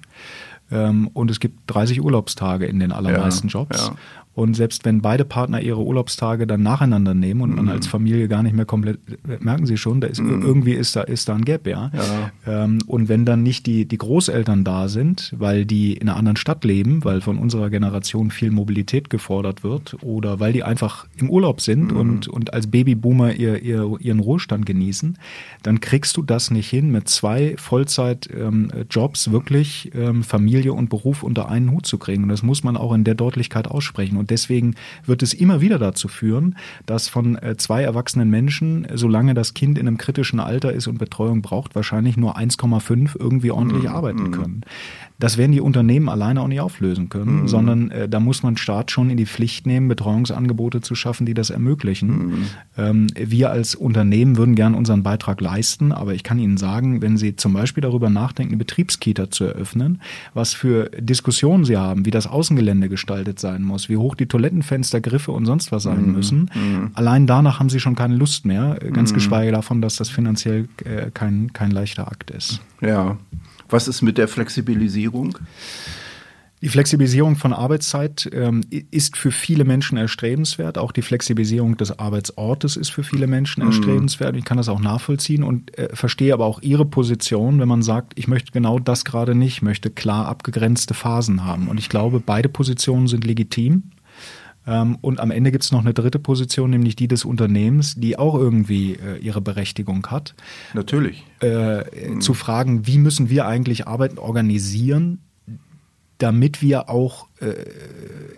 [0.71, 3.89] ähm, und es gibt 30 Urlaubstage in den allermeisten ja, Jobs.
[3.89, 3.95] Ja.
[4.33, 7.71] Und selbst wenn beide Partner ihre Urlaubstage dann nacheinander nehmen und man mhm.
[7.73, 9.01] als Familie gar nicht mehr komplett,
[9.43, 10.43] merken Sie schon, da ist mhm.
[10.43, 11.91] irgendwie ist da, ist da ein Gap, ja.
[11.93, 12.31] ja.
[12.65, 16.37] Ähm, und wenn dann nicht die, die Großeltern da sind, weil die in einer anderen
[16.37, 21.29] Stadt leben, weil von unserer Generation viel Mobilität gefordert wird oder weil die einfach im
[21.29, 21.99] Urlaub sind mhm.
[21.99, 25.19] und, und als Babyboomer ihr, ihr, ihren Ruhestand genießen,
[25.65, 31.25] dann kriegst du das nicht hin, mit zwei Vollzeitjobs ähm, wirklich ähm, Familie und Beruf
[31.25, 32.23] unter einen Hut zu kriegen.
[32.23, 34.20] Und das muss man auch in der Deutlichkeit aussprechen.
[34.21, 36.57] Und deswegen wird es immer wieder dazu führen,
[36.87, 40.99] dass von äh, zwei erwachsenen Menschen, solange das Kind in einem kritischen Alter ist und
[40.99, 43.89] Betreuung braucht, wahrscheinlich nur 1,5 irgendwie ordentlich mhm.
[43.89, 44.31] arbeiten mhm.
[44.31, 44.61] können.
[45.21, 47.49] Das werden die Unternehmen alleine auch nicht auflösen können, mhm.
[47.49, 51.35] sondern äh, da muss man Staat schon in die Pflicht nehmen, Betreuungsangebote zu schaffen, die
[51.35, 52.09] das ermöglichen.
[52.09, 52.47] Mhm.
[52.79, 57.19] Ähm, wir als Unternehmen würden gern unseren Beitrag leisten, aber ich kann Ihnen sagen, wenn
[57.19, 60.01] Sie zum Beispiel darüber nachdenken, eine Betriebskita zu eröffnen,
[60.33, 65.01] was für Diskussionen Sie haben, wie das Außengelände gestaltet sein muss, wie hoch die Toilettenfenster,
[65.01, 66.13] Griffe und sonst was sein mhm.
[66.13, 66.91] müssen, mhm.
[66.95, 69.15] allein danach haben Sie schon keine Lust mehr, ganz mhm.
[69.17, 72.61] geschweige davon, dass das finanziell äh, kein, kein leichter Akt ist.
[72.81, 73.17] Ja.
[73.69, 75.39] Was ist mit der Flexibilisierung?
[76.63, 80.77] Die Flexibilisierung von Arbeitszeit ähm, ist für viele Menschen erstrebenswert.
[80.77, 83.71] Auch die Flexibilisierung des Arbeitsortes ist für viele Menschen mhm.
[83.71, 84.37] erstrebenswert.
[84.37, 88.13] Ich kann das auch nachvollziehen und äh, verstehe aber auch Ihre Position, wenn man sagt,
[88.17, 91.69] ich möchte genau das gerade nicht, möchte klar abgegrenzte Phasen haben.
[91.69, 93.85] Und ich glaube, beide Positionen sind legitim.
[94.67, 98.19] Ähm, und am Ende gibt es noch eine dritte Position, nämlich die des Unternehmens, die
[98.19, 100.35] auch irgendwie äh, ihre Berechtigung hat.
[100.75, 101.25] Natürlich.
[101.41, 102.21] Äh, mhm.
[102.21, 105.21] Zu fragen, wie müssen wir eigentlich Arbeiten organisieren,
[106.19, 107.27] damit wir auch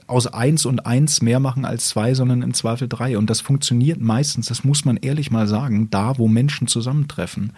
[0.06, 3.16] aus eins und eins mehr machen als zwei, sondern im Zweifel drei.
[3.16, 7.52] Und das funktioniert meistens, das muss man ehrlich mal sagen, da, wo Menschen zusammentreffen.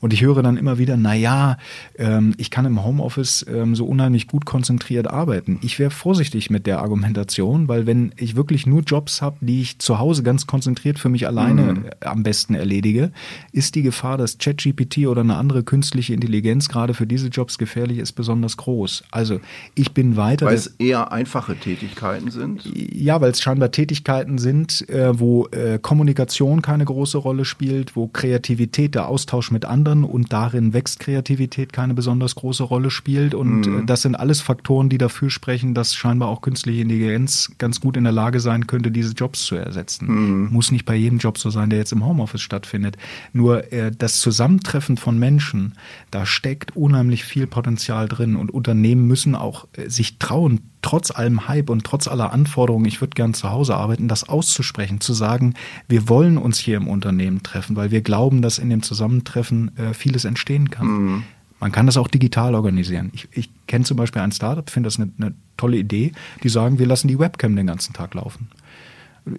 [0.00, 1.56] Und ich höre dann immer wieder, na ja,
[1.96, 5.58] ähm, ich kann im Homeoffice ähm, so unheimlich gut konzentriert arbeiten.
[5.62, 9.78] Ich wäre vorsichtig mit der Argumentation, weil wenn ich wirklich nur Jobs habe, die ich
[9.78, 11.84] zu Hause ganz konzentriert für mich alleine mhm.
[12.00, 13.12] am besten erledige,
[13.52, 17.98] ist die Gefahr, dass ChatGPT oder eine andere künstliche Intelligenz gerade für diese Jobs gefährlich
[17.98, 19.04] ist, besonders groß.
[19.10, 19.40] Also
[19.74, 20.46] ich bin weiter.
[20.46, 22.62] Weil es eher einfache Tätigkeiten sind?
[22.74, 28.08] Ja, weil es scheinbar Tätigkeiten sind, äh, wo äh, Kommunikation keine große Rolle spielt, wo
[28.08, 33.34] Kreativität, der Austausch mit anderen und darin wächst Kreativität keine besonders große Rolle spielt.
[33.34, 33.80] Und mhm.
[33.80, 37.96] äh, das sind alles Faktoren, die dafür sprechen, dass scheinbar auch künstliche Intelligenz ganz gut
[37.96, 40.06] in der Lage sein könnte, diese Jobs zu ersetzen.
[40.08, 40.48] Mhm.
[40.52, 42.96] Muss nicht bei jedem Job so sein, der jetzt im Homeoffice stattfindet.
[43.32, 45.74] Nur äh, das Zusammentreffen von Menschen,
[46.10, 51.48] da steckt unheimlich viel Potenzial drin und Unternehmen müssen auch äh, sich trauen, trotz allem
[51.48, 55.54] Hype und trotz aller Anforderungen, ich würde gern zu Hause arbeiten, das auszusprechen, zu sagen,
[55.88, 59.94] wir wollen uns hier im Unternehmen treffen, weil wir glauben, dass in dem Zusammentreffen äh,
[59.94, 60.86] vieles entstehen kann.
[60.86, 61.22] Mhm.
[61.58, 63.10] Man kann das auch digital organisieren.
[63.12, 66.12] Ich, ich kenne zum Beispiel ein Startup, finde das eine, eine tolle Idee,
[66.42, 68.48] die sagen, wir lassen die Webcam den ganzen Tag laufen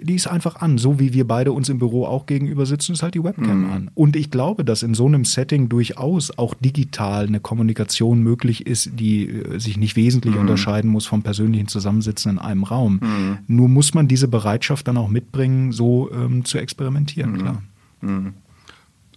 [0.02, 0.78] die ist einfach an.
[0.78, 3.72] So wie wir beide uns im Büro auch gegenüber sitzen, ist halt die Webcam mhm.
[3.72, 3.92] an.
[3.96, 8.92] Und ich glaube, dass in so einem Setting durchaus auch digital eine Kommunikation möglich ist,
[8.94, 10.42] die äh, sich nicht wesentlich mhm.
[10.42, 13.00] unterscheiden muss vom persönlichen Zusammensitzen in einem Raum.
[13.02, 13.38] Mhm.
[13.48, 17.38] Nur muss man diese Bereitschaft dann auch mitbringen, so ähm, zu experimentieren, mhm.
[17.38, 17.64] klar.
[18.02, 18.34] Mhm.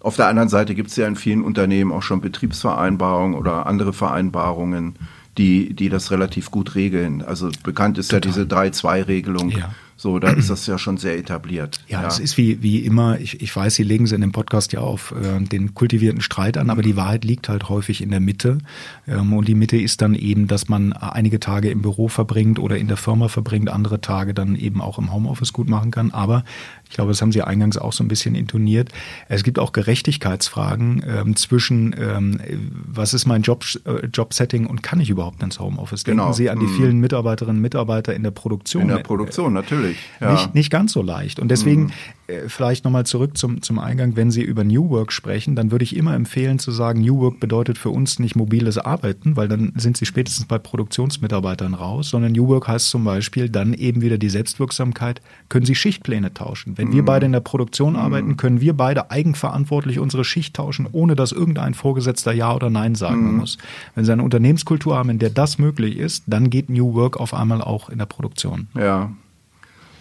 [0.00, 3.94] Auf der anderen Seite gibt es ja in vielen Unternehmen auch schon Betriebsvereinbarungen oder andere
[3.94, 4.96] Vereinbarungen,
[5.38, 7.22] die, die das relativ gut regeln.
[7.22, 8.30] Also bekannt ist Total.
[8.30, 9.50] ja diese 3-2-Regelung.
[9.50, 9.74] Ja.
[9.96, 11.80] So, da ist das ja schon sehr etabliert.
[11.88, 14.72] Ja, es ist wie, wie immer, ich, ich weiß, Sie legen es in dem Podcast
[14.72, 18.20] ja auf äh, den kultivierten Streit an, aber die Wahrheit liegt halt häufig in der
[18.20, 18.58] Mitte.
[19.06, 22.76] Ähm, und die Mitte ist dann eben, dass man einige Tage im Büro verbringt oder
[22.76, 26.10] in der Firma verbringt, andere Tage dann eben auch im Homeoffice gut machen kann.
[26.10, 26.44] Aber
[26.84, 28.90] ich glaube, das haben Sie eingangs auch so ein bisschen intoniert.
[29.28, 32.40] Es gibt auch Gerechtigkeitsfragen ähm, zwischen, ähm,
[32.86, 36.04] was ist mein Job, äh, Jobsetting und kann ich überhaupt ins Homeoffice?
[36.04, 36.32] Denken genau.
[36.32, 36.76] Sie an die mhm.
[36.76, 38.82] vielen Mitarbeiterinnen und Mitarbeiter in der Produktion.
[38.82, 39.83] In der Produktion, natürlich.
[40.20, 40.32] Ja.
[40.32, 41.38] Nicht, nicht ganz so leicht.
[41.40, 41.92] Und deswegen mhm.
[42.26, 45.84] Äh, vielleicht nochmal zurück zum, zum Eingang, wenn Sie über New Work sprechen, dann würde
[45.84, 49.72] ich immer empfehlen zu sagen, New Work bedeutet für uns nicht mobiles Arbeiten, weil dann
[49.76, 54.16] sind Sie spätestens bei Produktionsmitarbeitern raus, sondern New Work heißt zum Beispiel dann eben wieder
[54.16, 55.20] die Selbstwirksamkeit,
[55.50, 56.78] können Sie Schichtpläne tauschen.
[56.78, 56.94] Wenn mhm.
[56.94, 57.98] wir beide in der Produktion mhm.
[57.98, 62.94] arbeiten, können wir beide eigenverantwortlich unsere Schicht tauschen, ohne dass irgendein Vorgesetzter Ja oder Nein
[62.94, 63.36] sagen mhm.
[63.38, 63.58] muss.
[63.94, 67.34] Wenn Sie eine Unternehmenskultur haben, in der das möglich ist, dann geht New Work auf
[67.34, 68.68] einmal auch in der Produktion.
[68.74, 69.10] Ja,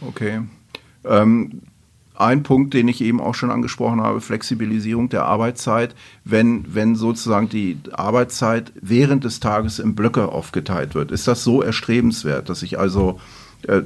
[0.08, 0.42] okay.
[1.06, 1.62] Ähm
[2.16, 7.50] ein Punkt, den ich eben auch schon angesprochen habe, Flexibilisierung der Arbeitszeit, wenn, wenn sozusagen
[7.50, 11.12] die Arbeitszeit während des Tages in Blöcke aufgeteilt wird.
[11.12, 13.20] Ist das so erstrebenswert, dass ich also
[13.68, 13.82] äh,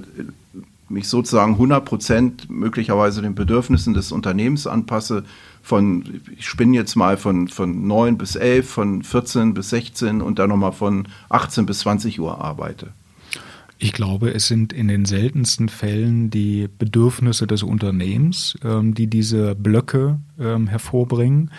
[0.90, 5.24] mich sozusagen 100 Prozent möglicherweise den Bedürfnissen des Unternehmens anpasse,
[5.62, 10.40] von, ich spinne jetzt mal von, von 9 bis 11, von 14 bis 16 und
[10.40, 12.88] dann nochmal von 18 bis 20 Uhr arbeite?
[13.80, 19.56] Ich glaube, es sind in den seltensten Fällen die Bedürfnisse des Unternehmens, ähm, die diese
[19.56, 21.52] Blöcke ähm, hervorbringen,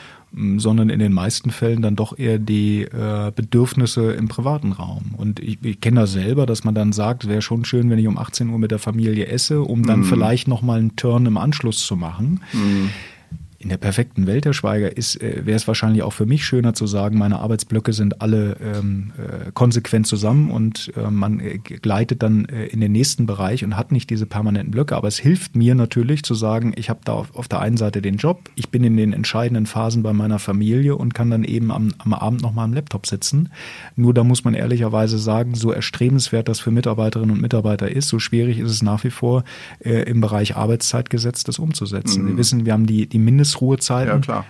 [0.56, 5.14] sondern in den meisten Fällen dann doch eher die äh, Bedürfnisse im privaten Raum.
[5.16, 8.06] Und ich, ich kenne das selber, dass man dann sagt, wäre schon schön, wenn ich
[8.06, 10.04] um 18 Uhr mit der Familie esse, um dann mm.
[10.04, 12.40] vielleicht nochmal einen Turn im Anschluss zu machen.
[12.52, 12.88] Mm
[13.60, 16.74] in der perfekten Welt, Herr Schweiger, ist, äh, wäre es wahrscheinlich auch für mich schöner
[16.74, 22.22] zu sagen, meine Arbeitsblöcke sind alle ähm, äh, konsequent zusammen und äh, man äh, gleitet
[22.22, 24.94] dann äh, in den nächsten Bereich und hat nicht diese permanenten Blöcke.
[24.94, 28.00] Aber es hilft mir natürlich zu sagen, ich habe da auf, auf, der einen Seite
[28.00, 31.72] den Job, ich bin in den entscheidenden Phasen bei meiner Familie und kann dann eben
[31.72, 33.48] am, am Abend nochmal am Laptop sitzen.
[33.96, 38.20] Nur da muss man ehrlicherweise sagen, so erstrebenswert das für Mitarbeiterinnen und Mitarbeiter ist, so
[38.20, 39.42] schwierig ist es nach wie vor
[39.80, 42.22] im Bereich Arbeitszeitgesetz das umzusetzen.
[42.22, 42.28] Mhm.
[42.28, 44.14] Wir wissen, wir haben die, die Mindest Mindestruhezeiten.
[44.14, 44.44] Ja, klar.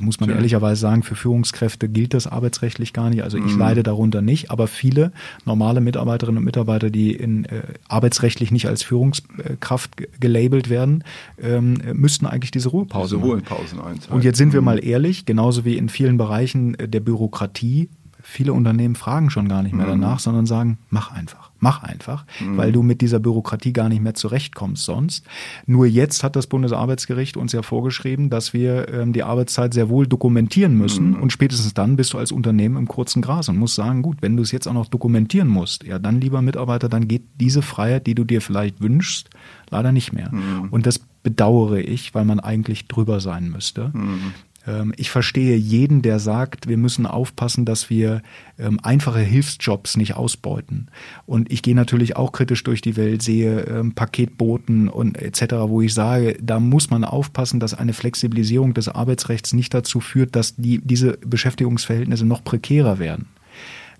[0.00, 0.36] Muss man ja.
[0.36, 3.22] ehrlicherweise sagen, für Führungskräfte gilt das arbeitsrechtlich gar nicht.
[3.22, 3.58] Also ich mhm.
[3.58, 5.12] leide darunter nicht, aber viele
[5.44, 11.04] normale Mitarbeiterinnen und Mitarbeiter, die in, äh, arbeitsrechtlich nicht als Führungskraft gelabelt werden,
[11.40, 14.14] ähm, müssten eigentlich diese Ruhepause diese Ruhepausen einzahlen.
[14.14, 14.66] Und jetzt sind wir mhm.
[14.66, 17.88] mal ehrlich, genauso wie in vielen Bereichen der Bürokratie,
[18.22, 20.00] viele Unternehmen fragen schon gar nicht mehr mhm.
[20.00, 21.51] danach, sondern sagen, mach einfach.
[21.62, 22.56] Mach einfach, mhm.
[22.56, 25.24] weil du mit dieser Bürokratie gar nicht mehr zurechtkommst sonst.
[25.64, 30.08] Nur jetzt hat das Bundesarbeitsgericht uns ja vorgeschrieben, dass wir ähm, die Arbeitszeit sehr wohl
[30.08, 31.22] dokumentieren müssen mhm.
[31.22, 34.36] und spätestens dann bist du als Unternehmen im kurzen Gras und musst sagen, gut, wenn
[34.36, 38.08] du es jetzt auch noch dokumentieren musst, ja dann lieber Mitarbeiter, dann geht diese Freiheit,
[38.08, 39.30] die du dir vielleicht wünschst,
[39.70, 40.32] leider nicht mehr.
[40.32, 40.68] Mhm.
[40.70, 43.92] Und das bedauere ich, weil man eigentlich drüber sein müsste.
[43.94, 44.34] Mhm.
[44.66, 48.22] Ähm, ich verstehe jeden, der sagt, wir müssen aufpassen, dass wir
[48.58, 50.88] ähm, einfache Hilfsjobs nicht ausbeuten.
[51.26, 55.80] Und ich gehe natürlich auch kritisch durch die Welt, sehe ähm, Paketboten und etc., wo
[55.80, 60.56] ich sage, da muss man aufpassen, dass eine Flexibilisierung des Arbeitsrechts nicht dazu führt, dass
[60.56, 63.26] die, diese Beschäftigungsverhältnisse noch prekärer werden.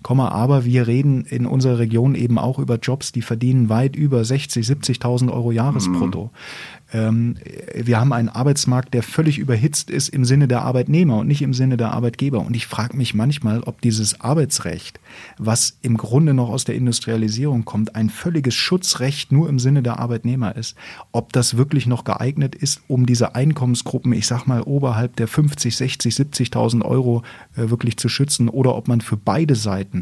[0.03, 4.23] Komma, aber wir reden in unserer Region eben auch über Jobs, die verdienen weit über
[4.23, 6.25] 60, 70.000 Euro Jahresbrutto.
[6.25, 6.29] Mhm.
[6.93, 7.35] Ähm,
[7.75, 11.53] wir haben einen Arbeitsmarkt, der völlig überhitzt ist im Sinne der Arbeitnehmer und nicht im
[11.53, 12.39] Sinne der Arbeitgeber.
[12.39, 14.99] Und ich frage mich manchmal, ob dieses Arbeitsrecht,
[15.37, 19.99] was im Grunde noch aus der Industrialisierung kommt, ein völliges Schutzrecht nur im Sinne der
[19.99, 20.75] Arbeitnehmer ist,
[21.11, 25.75] ob das wirklich noch geeignet ist, um diese Einkommensgruppen, ich sag mal, oberhalb der 50,
[25.75, 27.23] 60, 70.000 Euro
[27.55, 29.92] äh, wirklich zu schützen oder ob man für beide Seiten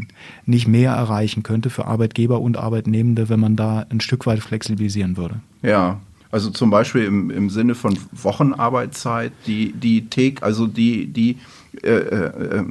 [0.45, 5.17] nicht mehr erreichen könnte, für Arbeitgeber und Arbeitnehmende, wenn man da ein Stück weit flexibilisieren
[5.17, 5.35] würde.
[5.61, 5.99] Ja,
[6.31, 11.37] also zum Beispiel im, im Sinne von Wochenarbeitszeit, die, die Take, also die, die,
[11.83, 12.63] äh, äh,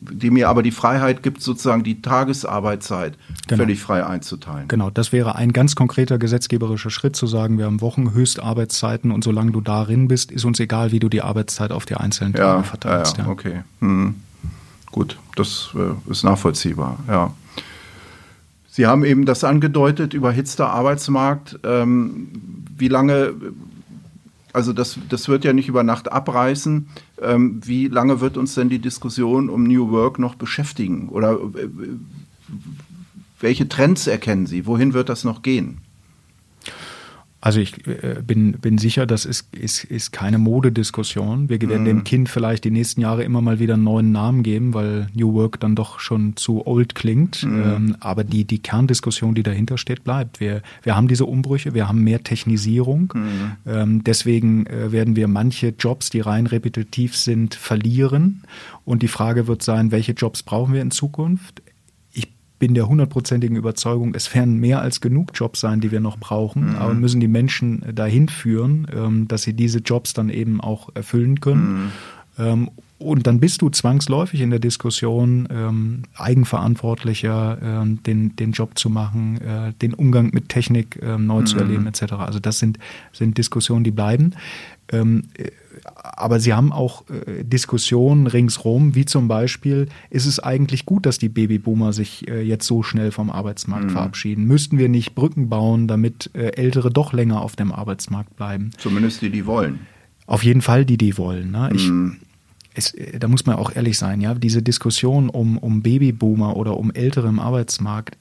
[0.00, 3.62] die mir aber die Freiheit gibt, sozusagen die Tagesarbeitszeit genau.
[3.62, 4.66] völlig frei einzuteilen.
[4.66, 9.52] Genau, das wäre ein ganz konkreter gesetzgeberischer Schritt, zu sagen, wir haben Wochenhöchstarbeitszeiten und solange
[9.52, 12.62] du darin bist, ist uns egal, wie du die Arbeitszeit auf die einzelnen Tage ja,
[12.64, 13.18] verteilst.
[13.18, 13.30] Ja, ja.
[13.30, 13.62] okay.
[13.80, 14.16] Hm.
[14.94, 17.34] Gut, das äh, ist nachvollziehbar, ja.
[18.68, 21.58] Sie haben eben das angedeutet, überhitzter Arbeitsmarkt.
[21.64, 22.28] Ähm,
[22.78, 23.34] wie lange,
[24.52, 26.86] also das, das wird ja nicht über Nacht abreißen.
[27.20, 31.08] Ähm, wie lange wird uns denn die Diskussion um New Work noch beschäftigen?
[31.08, 31.68] Oder äh,
[33.40, 34.64] welche Trends erkennen Sie?
[34.64, 35.78] Wohin wird das noch gehen?
[37.44, 41.50] Also ich äh, bin, bin sicher, das ist, ist, ist keine Modediskussion.
[41.50, 41.84] Wir werden mm.
[41.84, 45.34] dem Kind vielleicht die nächsten Jahre immer mal wieder einen neuen Namen geben, weil New
[45.34, 47.42] Work dann doch schon zu old klingt.
[47.42, 47.62] Mm.
[47.62, 50.40] Ähm, aber die, die Kerndiskussion, die dahinter steht, bleibt.
[50.40, 53.12] Wir, wir haben diese Umbrüche, wir haben mehr Technisierung.
[53.14, 53.68] Mm.
[53.68, 58.44] Ähm, deswegen äh, werden wir manche Jobs, die rein repetitiv sind, verlieren.
[58.86, 61.60] Und die Frage wird sein, welche Jobs brauchen wir in Zukunft?
[62.58, 66.70] Bin der hundertprozentigen Überzeugung, es werden mehr als genug Jobs sein, die wir noch brauchen,
[66.70, 66.76] mhm.
[66.76, 71.40] aber müssen die Menschen dahin führen, ähm, dass sie diese Jobs dann eben auch erfüllen
[71.40, 71.72] können.
[71.74, 71.90] Mhm.
[72.38, 78.88] Ähm, und dann bist du zwangsläufig in der Diskussion, ähm, eigenverantwortlicher den, den Job zu
[78.88, 81.46] machen, äh, den Umgang mit Technik neu mhm.
[81.46, 82.14] zu erleben, etc.
[82.14, 82.78] Also das sind,
[83.12, 84.34] sind Diskussionen, die bleiben.
[85.94, 91.18] Aber sie haben auch äh, Diskussionen ringsrum, wie zum Beispiel, ist es eigentlich gut, dass
[91.18, 93.90] die Babyboomer sich äh, jetzt so schnell vom Arbeitsmarkt mhm.
[93.90, 94.44] verabschieden?
[94.44, 98.70] Müssten wir nicht Brücken bauen, damit äh, Ältere doch länger auf dem Arbeitsmarkt bleiben?
[98.78, 99.80] Zumindest die, die wollen.
[100.26, 101.50] Auf jeden Fall die, die wollen.
[101.50, 101.70] Ne?
[101.74, 102.16] Ich, mhm.
[102.74, 106.76] es, äh, da muss man auch ehrlich sein, ja, diese Diskussion um, um Babyboomer oder
[106.76, 108.16] um Ältere im Arbeitsmarkt,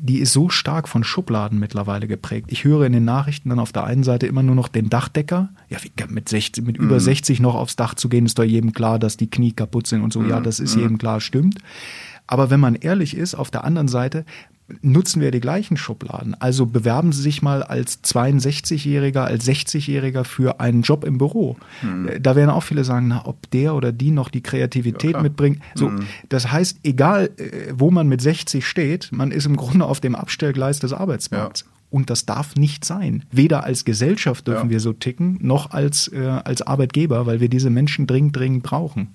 [0.00, 2.46] die ist so stark von Schubladen mittlerweile geprägt.
[2.50, 5.50] Ich höre in den Nachrichten dann auf der einen Seite immer nur noch den Dachdecker.
[5.68, 6.86] Ja, wie, mit, 60, mit mhm.
[6.86, 9.86] über 60 noch aufs Dach zu gehen, ist doch jedem klar, dass die Knie kaputt
[9.86, 10.20] sind und so.
[10.20, 10.30] Mhm.
[10.30, 10.82] Ja, das ist mhm.
[10.82, 11.58] jedem klar, stimmt.
[12.26, 14.24] Aber wenn man ehrlich ist, auf der anderen Seite
[14.82, 16.34] nutzen wir die gleichen Schubladen.
[16.40, 21.56] Also bewerben Sie sich mal als 62-Jähriger, als 60-Jähriger für einen Job im Büro.
[21.82, 22.10] Mhm.
[22.20, 25.60] Da werden auch viele sagen, na, ob der oder die noch die Kreativität ja, mitbringt.
[25.74, 26.06] So, mhm.
[26.28, 30.14] das heißt, egal äh, wo man mit 60 steht, man ist im Grunde auf dem
[30.14, 31.60] Abstellgleis des Arbeitsmarkts.
[31.60, 31.66] Ja.
[31.90, 33.24] Und das darf nicht sein.
[33.30, 34.70] Weder als Gesellschaft dürfen ja.
[34.70, 39.14] wir so ticken, noch als, äh, als Arbeitgeber, weil wir diese Menschen dringend, dringend brauchen.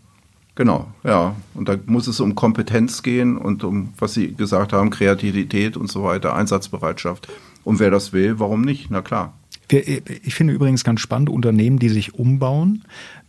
[0.55, 1.35] Genau, ja.
[1.53, 5.89] Und da muss es um Kompetenz gehen und um, was Sie gesagt haben, Kreativität und
[5.89, 7.27] so weiter, Einsatzbereitschaft.
[7.63, 8.89] Und wer das will, warum nicht?
[8.89, 9.33] Na klar.
[9.69, 12.83] Ich finde übrigens ganz spannend, Unternehmen, die sich umbauen,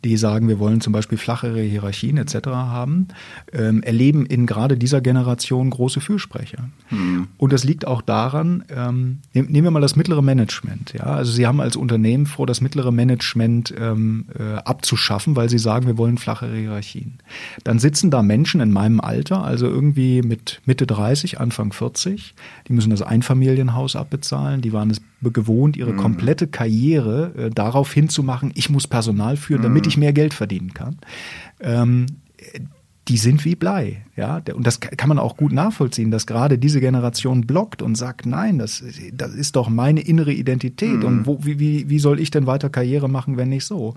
[0.04, 2.48] die sagen, wir wollen zum Beispiel flachere Hierarchien etc.
[2.48, 3.08] haben,
[3.52, 6.68] ähm, erleben in gerade dieser Generation große Fürsprecher.
[6.90, 7.28] Mhm.
[7.36, 10.94] Und das liegt auch daran, ähm, nehmen wir mal das mittlere Management.
[10.94, 11.04] Ja?
[11.04, 15.86] Also Sie haben als Unternehmen vor, das mittlere Management ähm, äh, abzuschaffen, weil Sie sagen,
[15.86, 17.18] wir wollen flachere Hierarchien.
[17.64, 22.34] Dann sitzen da Menschen in meinem Alter, also irgendwie mit Mitte 30, Anfang 40,
[22.68, 25.98] die müssen das Einfamilienhaus abbezahlen, die waren es gewohnt, ihre mhm.
[25.98, 30.98] komplette Karriere äh, darauf hinzumachen, ich muss Personal führen, damit ich mehr Geld verdienen kann.
[31.60, 32.06] Ähm,
[33.08, 34.04] die sind wie Blei.
[34.16, 38.26] Ja, und das kann man auch gut nachvollziehen, dass gerade diese Generation blockt und sagt,
[38.26, 40.98] nein, das, das ist doch meine innere Identität.
[40.98, 41.04] Mhm.
[41.04, 43.94] Und wo, wie, wie soll ich denn weiter Karriere machen, wenn nicht so?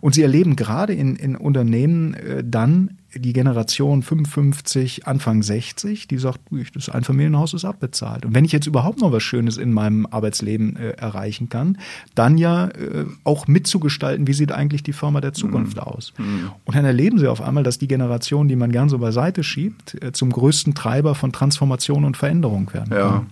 [0.00, 6.18] Und sie erleben gerade in, in Unternehmen äh, dann die Generation 55, Anfang 60, die
[6.18, 6.40] sagt,
[6.74, 8.24] das Einfamilienhaus ist abbezahlt.
[8.24, 11.78] Und wenn ich jetzt überhaupt noch was Schönes in meinem Arbeitsleben äh, erreichen kann,
[12.14, 15.82] dann ja äh, auch mitzugestalten, wie sieht eigentlich die Firma der Zukunft mhm.
[15.82, 16.12] aus.
[16.18, 16.50] Mhm.
[16.64, 20.00] Und dann erleben sie auf einmal, dass die Generation, die man gern so beiseite schiebt,
[20.02, 23.10] äh, zum größten Treiber von Transformation und Veränderung werden ja.
[23.10, 23.26] kann.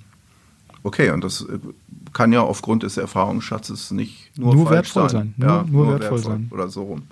[0.82, 1.58] Okay, und das äh,
[2.12, 5.34] kann ja aufgrund des Erfahrungsschatzes nicht nur, nur wertvoll sein.
[5.38, 5.46] sein.
[5.46, 6.48] Nur, ja, nur, nur wertvoll, wertvoll, sein.
[6.50, 7.02] Oder so rum.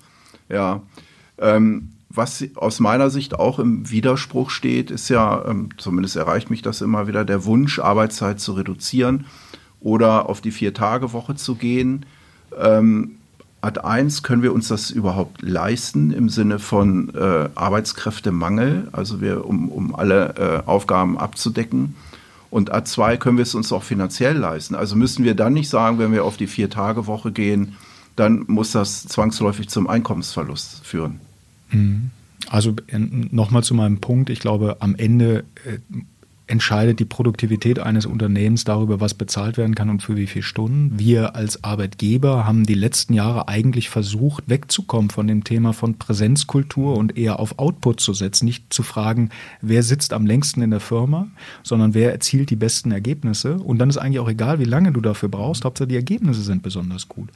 [0.48, 0.80] Ja.
[1.38, 6.62] Ähm, was aus meiner Sicht auch im Widerspruch steht, ist ja, ähm, zumindest erreicht mich
[6.62, 9.26] das immer wieder, der Wunsch, Arbeitszeit zu reduzieren
[9.80, 12.06] oder auf die Vier-Tage-Woche zu gehen.
[12.58, 13.16] Ähm,
[13.60, 19.44] Ad 1, können wir uns das überhaupt leisten im Sinne von äh, Arbeitskräftemangel, also wir,
[19.44, 21.96] um, um alle äh, Aufgaben abzudecken?
[22.50, 24.74] Und Ad 2, können wir es uns auch finanziell leisten?
[24.74, 27.76] Also müssen wir dann nicht sagen, wenn wir auf die Vier-Tage-Woche gehen,
[28.14, 31.20] dann muss das zwangsläufig zum Einkommensverlust führen.
[31.70, 32.10] Mhm.
[32.48, 34.30] Also äh, nochmal zu meinem Punkt.
[34.30, 35.78] Ich glaube, am Ende äh,
[36.48, 40.96] entscheidet die Produktivität eines Unternehmens darüber, was bezahlt werden kann und für wie viele Stunden.
[40.96, 46.96] Wir als Arbeitgeber haben die letzten Jahre eigentlich versucht, wegzukommen von dem Thema von Präsenzkultur
[46.96, 48.44] und eher auf Output zu setzen.
[48.44, 49.30] Nicht zu fragen,
[49.60, 51.26] wer sitzt am längsten in der Firma,
[51.64, 53.56] sondern wer erzielt die besten Ergebnisse.
[53.56, 55.64] Und dann ist eigentlich auch egal, wie lange du dafür brauchst.
[55.64, 57.28] Hauptsache die Ergebnisse sind besonders gut.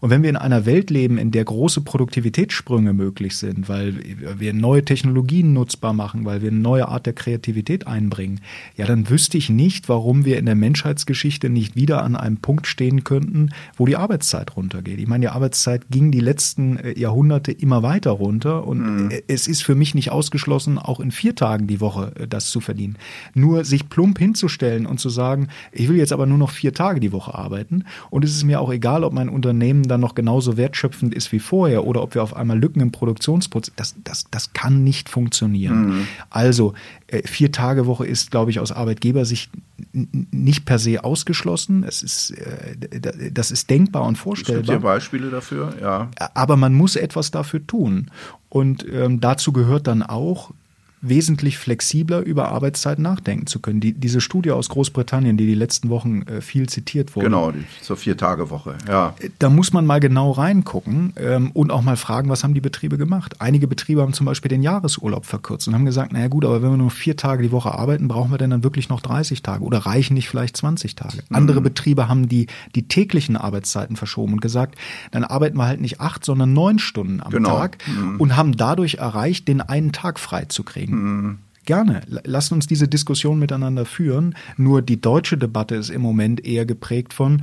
[0.00, 3.94] Und wenn wir in einer Welt leben, in der große Produktivitätssprünge möglich sind, weil
[4.38, 8.40] wir neue Technologien nutzbar machen, weil wir eine neue Art der Kreativität einbringen,
[8.76, 12.66] ja, dann wüsste ich nicht, warum wir in der Menschheitsgeschichte nicht wieder an einem Punkt
[12.66, 14.98] stehen könnten, wo die Arbeitszeit runtergeht.
[14.98, 19.12] Ich meine, die Arbeitszeit ging die letzten äh, Jahrhunderte immer weiter runter und mhm.
[19.26, 22.60] es ist für mich nicht ausgeschlossen, auch in vier Tagen die Woche äh, das zu
[22.60, 22.96] verdienen.
[23.34, 27.00] Nur sich plump hinzustellen und zu sagen, ich will jetzt aber nur noch vier Tage
[27.00, 30.56] die Woche arbeiten und es ist mir auch egal, ob mein Unternehmen dann noch genauso
[30.56, 34.52] wertschöpfend ist wie vorher oder ob wir auf einmal Lücken im Produktionsprozess, das, das, das
[34.52, 35.86] kann nicht funktionieren.
[35.86, 36.08] Mhm.
[36.30, 36.74] Also
[37.06, 39.50] äh, vier Tage Woche ist, glaube ich, aus Arbeitgebersicht
[39.92, 41.84] nicht per se ausgeschlossen.
[41.84, 44.62] Es ist, äh, das ist denkbar und vorstellbar.
[44.62, 46.10] Es gibt ja Beispiele dafür, ja.
[46.34, 48.10] Aber man muss etwas dafür tun.
[48.48, 50.52] Und ähm, dazu gehört dann auch,
[51.00, 53.80] wesentlich flexibler über Arbeitszeit nachdenken zu können.
[53.80, 57.26] Die, diese Studie aus Großbritannien, die die letzten Wochen äh, viel zitiert wurde.
[57.26, 59.14] Genau, die, zur Vier-Tage-Woche, ja.
[59.38, 62.98] Da muss man mal genau reingucken ähm, und auch mal fragen, was haben die Betriebe
[62.98, 63.40] gemacht.
[63.40, 66.70] Einige Betriebe haben zum Beispiel den Jahresurlaub verkürzt und haben gesagt, naja gut, aber wenn
[66.70, 69.62] wir nur vier Tage die Woche arbeiten, brauchen wir denn dann wirklich noch 30 Tage
[69.62, 71.18] oder reichen nicht vielleicht 20 Tage?
[71.28, 71.36] Mhm.
[71.36, 74.76] Andere Betriebe haben die, die täglichen Arbeitszeiten verschoben und gesagt,
[75.12, 77.50] dann arbeiten wir halt nicht acht, sondern neun Stunden am genau.
[77.50, 78.20] Tag mhm.
[78.20, 81.26] und haben dadurch erreicht, den einen Tag frei zu kriegen kriegen.
[81.26, 81.38] Mhm.
[81.64, 82.00] Gerne.
[82.24, 84.34] Lassen uns diese Diskussion miteinander führen.
[84.56, 87.42] Nur die deutsche Debatte ist im Moment eher geprägt von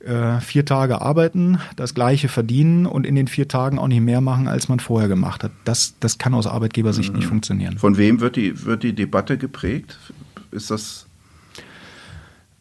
[0.00, 4.20] äh, vier Tage arbeiten, das gleiche verdienen und in den vier Tagen auch nicht mehr
[4.20, 5.52] machen, als man vorher gemacht hat.
[5.64, 7.16] Das, das kann aus Arbeitgebersicht mhm.
[7.16, 7.78] nicht funktionieren.
[7.78, 9.98] Von wem wird die, wird die Debatte geprägt?
[10.50, 11.05] Ist das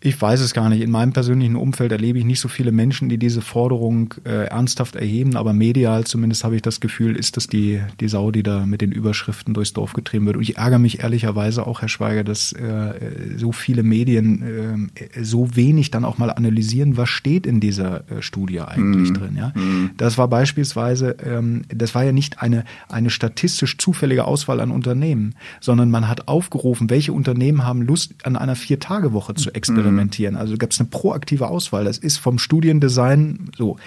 [0.06, 0.82] ich weiß es gar nicht.
[0.82, 4.96] In meinem persönlichen Umfeld erlebe ich nicht so viele Menschen, die diese Forderung äh, ernsthaft
[4.96, 8.66] erheben, aber medial zumindest habe ich das Gefühl, ist das die, die Sau, die da
[8.66, 10.38] mit den Überschriften durchs Dorf getrieben wird.
[10.38, 12.94] Und ich ärgere mich ehrlicherweise auch, Herr Schweiger, dass äh,
[13.38, 18.22] so viele Medien äh, so wenig dann auch mal analysieren, was steht in dieser äh,
[18.22, 19.14] Studie eigentlich mm.
[19.16, 19.36] drin.
[19.36, 19.50] Ja?
[19.50, 19.92] Mm.
[19.98, 25.34] Das war beispielsweise, ähm, das war ja nicht eine, eine statistisch zufällige Auswahl an Unternehmen,
[25.62, 29.56] sondern man hat aufgerufen, welche Unternehmen haben Lust, an einer Vier-Tage-Woche zu mhm.
[29.56, 29.95] experimentieren.
[29.95, 30.36] Mm implementieren.
[30.36, 31.86] Also gab es eine proaktive Auswahl.
[31.86, 33.78] Das ist vom Studiendesign so.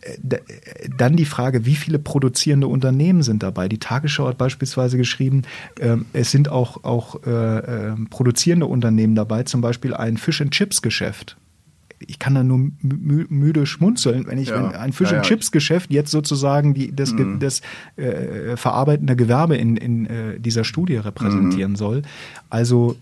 [0.00, 0.38] Äh,
[0.96, 3.68] dann die Frage, wie viele produzierende Unternehmen sind dabei?
[3.68, 5.42] Die Tagesschau hat beispielsweise geschrieben,
[5.78, 7.30] äh, es sind auch, auch äh,
[7.90, 11.36] äh, produzierende Unternehmen dabei, zum Beispiel ein Fish-and-Chips-Geschäft.
[12.04, 14.56] Ich kann da nur mü müde schmunzeln, wenn ich ja.
[14.56, 17.38] wenn ein Fish-and-Chips-Geschäft jetzt sozusagen die, das, mhm.
[17.38, 17.60] das
[17.94, 21.76] äh, verarbeitende Gewerbe in, in äh, dieser Studie repräsentieren mhm.
[21.76, 22.02] soll.
[22.50, 22.96] Also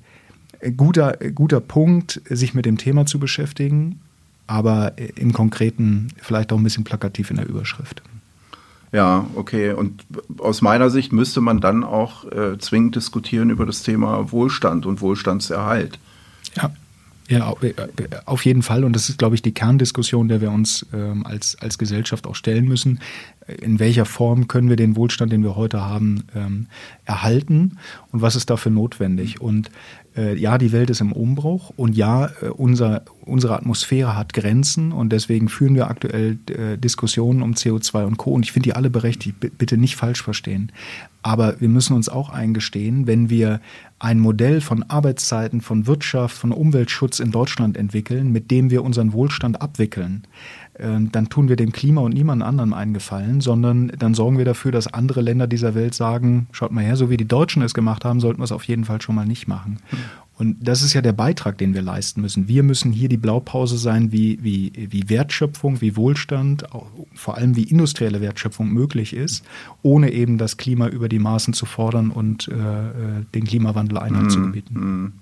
[0.77, 4.01] guter, guter Punkt, sich mit dem Thema zu beschäftigen.
[4.51, 8.03] aber im Konkreten vielleicht auch ein bisschen plakativ in der Überschrift.
[8.91, 9.73] Ja, okay.
[9.73, 10.05] Und
[10.39, 15.01] aus meiner Sicht müsste man dann auch äh, zwingend diskutieren über das Thema Wohlstand und
[15.01, 16.01] Wohlstandserhalt.
[16.57, 16.73] Ja.
[17.29, 17.73] Ja, äh,
[18.25, 18.83] auf jeden Fall.
[18.83, 22.35] Und das ist, glaube ich, die Kerndiskussion, der wir uns ähm, als, als Gesellschaft auch
[22.35, 22.99] stellen müssen.
[23.47, 26.67] In welcher Form können wir den Wohlstand, den wir heute haben, ähm,
[27.05, 27.79] erhalten
[28.11, 29.41] und was ist dafür notwendig?
[29.41, 29.71] Und
[30.17, 34.93] äh, ja, die Welt ist im Umbruch und ja, äh, unser, unsere Atmosphäre hat Grenzen
[34.93, 38.33] und deswegen führen wir aktuell äh, Diskussionen um CO2 und Co.
[38.33, 40.73] Und ich finde die alle berechtigt, bitte nicht falsch verstehen.
[41.23, 43.61] Aber wir müssen uns auch eingestehen, wenn wir
[43.99, 49.13] ein Modell von Arbeitszeiten, von Wirtschaft, von Umweltschutz in Deutschland entwickeln, mit dem wir unseren
[49.13, 50.27] Wohlstand abwickeln,
[50.79, 54.47] ähm, dann tun wir dem Klima und niemand anderem einen Gefallen, sondern dann sorgen wir
[54.47, 57.75] dafür, dass andere Länder dieser Welt sagen, schaut mal her, so wie die Deutschen es
[57.75, 59.79] gemacht haben, sollten wir es auf jeden Fall schon mal nicht machen.
[60.41, 62.49] Und das ist ja der Beitrag, den wir leisten müssen.
[62.49, 66.65] Wir müssen hier die Blaupause sein, wie, wie, wie Wertschöpfung, wie Wohlstand,
[67.15, 69.45] vor allem wie industrielle Wertschöpfung möglich ist,
[69.83, 74.27] ohne eben das Klima über die Maßen zu fordern und äh, äh den Klimawandel Einhalt
[74.27, 74.75] mm, zu gebieten.
[74.75, 75.13] Mm.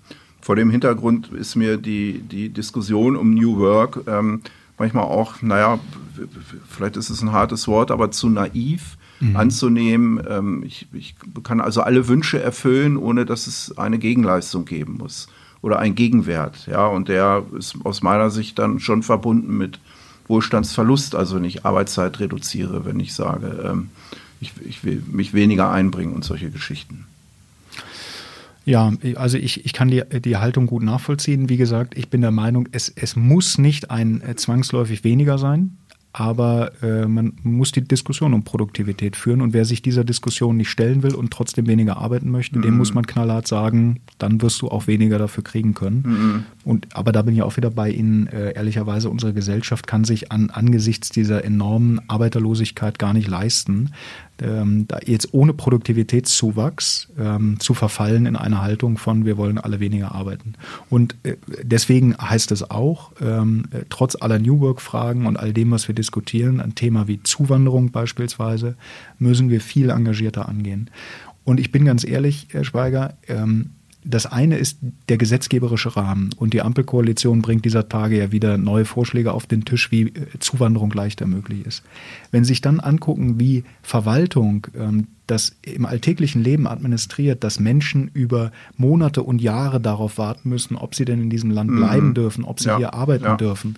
[0.41, 4.43] Vor dem Hintergrund ist mir die, die Diskussion um New Work ähm,
[4.79, 5.81] manchmal auch, naja,
[6.69, 9.37] vielleicht ist es ein hartes Wort, aber zu naiv mhm.
[9.37, 10.21] anzunehmen.
[10.29, 15.29] Ähm, ich, ich kann also alle Wünsche erfüllen, ohne dass es eine Gegenleistung geben muss
[15.63, 16.67] oder ein Gegenwert.
[16.67, 19.81] Ja, und der ist aus meiner Sicht dann schon verbunden mit
[20.29, 23.91] Wohlstandsverlust, also wenn ich Arbeitszeit reduziere, wenn ich sage, ähm,
[24.41, 27.07] ich, ich will mich weniger einbringen und solche Geschichten.
[28.65, 31.49] Ja, also ich, ich kann die, die Haltung gut nachvollziehen.
[31.49, 35.79] Wie gesagt, ich bin der Meinung, es, es muss nicht ein äh, zwangsläufig weniger sein
[36.13, 40.71] aber äh, man muss die Diskussion um Produktivität führen und wer sich dieser Diskussion nicht
[40.71, 42.63] stellen will und trotzdem weniger arbeiten möchte, mhm.
[42.63, 46.03] dem muss man knallhart sagen, dann wirst du auch weniger dafür kriegen können.
[46.05, 46.45] Mhm.
[46.65, 50.33] Und aber da bin ich auch wieder bei Ihnen, äh, ehrlicherweise, unsere Gesellschaft kann sich
[50.33, 53.91] an, angesichts dieser enormen Arbeiterlosigkeit gar nicht leisten,
[54.43, 59.81] ähm, da jetzt ohne Produktivitätszuwachs ähm, zu verfallen in eine Haltung von wir wollen alle
[59.81, 60.55] weniger arbeiten.
[60.91, 65.71] Und äh, deswegen heißt es auch, ähm, äh, trotz aller New Work-Fragen und all dem,
[65.71, 68.77] was wir diskutieren, ein Thema wie Zuwanderung beispielsweise,
[69.19, 70.91] müssen wir viel engagierter angehen.
[71.45, 73.71] Und ich bin ganz ehrlich, Herr Schweiger, ähm,
[74.05, 74.79] das eine ist
[75.09, 79.65] der gesetzgeberische Rahmen und die Ampelkoalition bringt dieser Tage ja wieder neue Vorschläge auf den
[79.65, 81.83] Tisch, wie äh, Zuwanderung leichter möglich ist.
[82.31, 88.09] Wenn Sie sich dann angucken, wie Verwaltung ähm, das im alltäglichen Leben administriert, dass Menschen
[88.15, 91.77] über Monate und Jahre darauf warten müssen, ob sie denn in diesem Land mhm.
[91.77, 93.37] bleiben dürfen, ob sie ja, hier arbeiten ja.
[93.37, 93.77] dürfen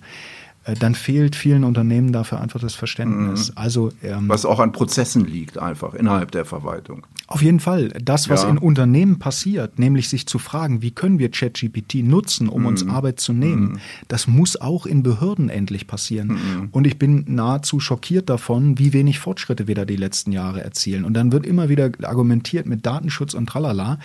[0.79, 3.49] dann fehlt vielen Unternehmen dafür einfach das Verständnis.
[3.49, 3.57] Mhm.
[3.57, 7.07] Also ähm, was auch an Prozessen liegt, einfach innerhalb der Verwaltung.
[7.25, 7.87] Auf jeden Fall.
[8.03, 8.49] Das, was ja.
[8.49, 12.67] in Unternehmen passiert, nämlich sich zu fragen, wie können wir ChatGPT nutzen, um mhm.
[12.67, 13.79] uns Arbeit zu nehmen, mhm.
[14.07, 16.27] das muss auch in Behörden endlich passieren.
[16.27, 16.69] Mhm.
[16.71, 21.05] Und ich bin nahezu schockiert davon, wie wenig Fortschritte wir da die letzten Jahre erzielen.
[21.05, 23.97] Und dann wird immer wieder argumentiert mit Datenschutz und tralala.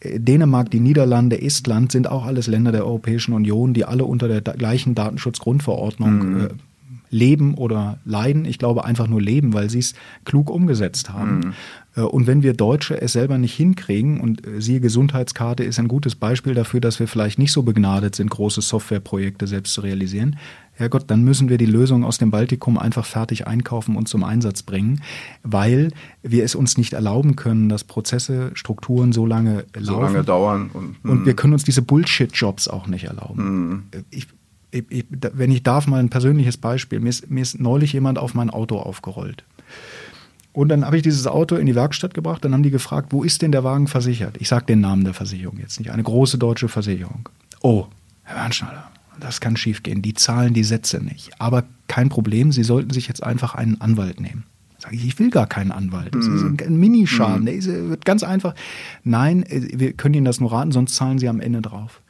[0.00, 4.28] Äh, Dänemark, die Niederlande, Estland sind auch alles Länder der Europäischen Union, die alle unter
[4.28, 6.40] der gleichen Datenschutzgrundverordnung mhm.
[6.40, 6.48] äh,
[7.10, 8.44] leben oder leiden.
[8.44, 9.94] Ich glaube einfach nur leben, weil sie es
[10.24, 11.36] klug umgesetzt haben.
[11.36, 11.52] Mhm.
[11.96, 15.88] Äh, und wenn wir Deutsche es selber nicht hinkriegen, und äh, siehe Gesundheitskarte ist ein
[15.88, 20.36] gutes Beispiel dafür, dass wir vielleicht nicht so begnadet sind, große Softwareprojekte selbst zu realisieren,
[20.76, 24.64] Herrgott, dann müssen wir die Lösung aus dem Baltikum einfach fertig einkaufen und zum Einsatz
[24.64, 25.02] bringen,
[25.44, 25.92] weil
[26.24, 29.84] wir es uns nicht erlauben können, dass Prozesse, Strukturen so lange laufen.
[29.84, 30.70] So lange dauern.
[30.72, 31.36] Und, und wir hm.
[31.36, 33.68] können uns diese Bullshit-Jobs auch nicht erlauben.
[33.68, 33.82] Mhm.
[34.10, 34.26] Ich,
[34.74, 37.00] ich, ich, wenn ich darf, mal ein persönliches Beispiel.
[37.00, 39.44] Mir ist, mir ist neulich jemand auf mein Auto aufgerollt.
[40.52, 42.44] Und dann habe ich dieses Auto in die Werkstatt gebracht.
[42.44, 44.36] Dann haben die gefragt, wo ist denn der Wagen versichert?
[44.38, 45.90] Ich sage den Namen der Versicherung jetzt nicht.
[45.90, 47.28] Eine große deutsche Versicherung.
[47.60, 47.86] Oh,
[48.22, 50.02] Herr Wernschneider, das kann schiefgehen.
[50.02, 51.30] Die zahlen die Sätze nicht.
[51.40, 54.44] Aber kein Problem, Sie sollten sich jetzt einfach einen Anwalt nehmen.
[54.78, 56.14] Sage ich, ich will gar keinen Anwalt.
[56.14, 56.56] Das ist mhm.
[56.60, 57.44] ein Minischaden.
[57.44, 57.46] Mm.
[57.46, 58.54] Der wird ganz einfach.
[59.02, 62.02] Nein, äh, wir können Ihnen das nur raten, sonst zahlen Sie am Ende drauf.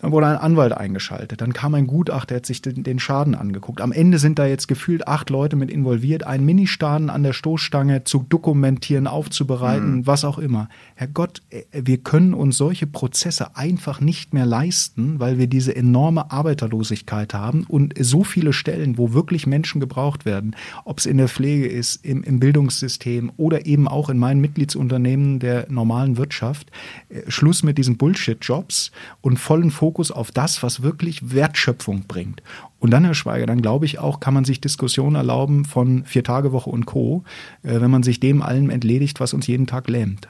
[0.00, 1.40] Dann wurde ein Anwalt eingeschaltet.
[1.40, 3.80] Dann kam ein Gutachter, der hat sich den, Schaden angeguckt.
[3.80, 8.04] Am Ende sind da jetzt gefühlt acht Leute mit involviert, einen Ministaden an der Stoßstange
[8.04, 10.06] zu dokumentieren, aufzubereiten, mhm.
[10.06, 10.68] was auch immer.
[10.94, 15.74] Herr Gott, äh, wir können uns solche Prozesse einfach nicht mehr leisten, weil wir diese
[15.74, 21.18] enorme Arbeiterlosigkeit haben und so viele Stellen, wo wirklich Menschen gebraucht werden, ob es in
[21.18, 26.70] der Pflege ist, im, im Bildungssystem oder eben auch in meinen Mitgliedsunternehmen der normalen Wirtschaft.
[27.08, 32.42] Äh, Schluss mit diesen Bullshit-Jobs und vollen Fokus Fokus auf das, was wirklich Wertschöpfung bringt.
[32.78, 36.68] Und dann, Herr Schweiger, dann glaube ich auch, kann man sich Diskussionen erlauben von Vier-Tage-Woche
[36.68, 37.24] und Co.,
[37.62, 40.28] äh, wenn man sich dem allem entledigt, was uns jeden Tag lähmt.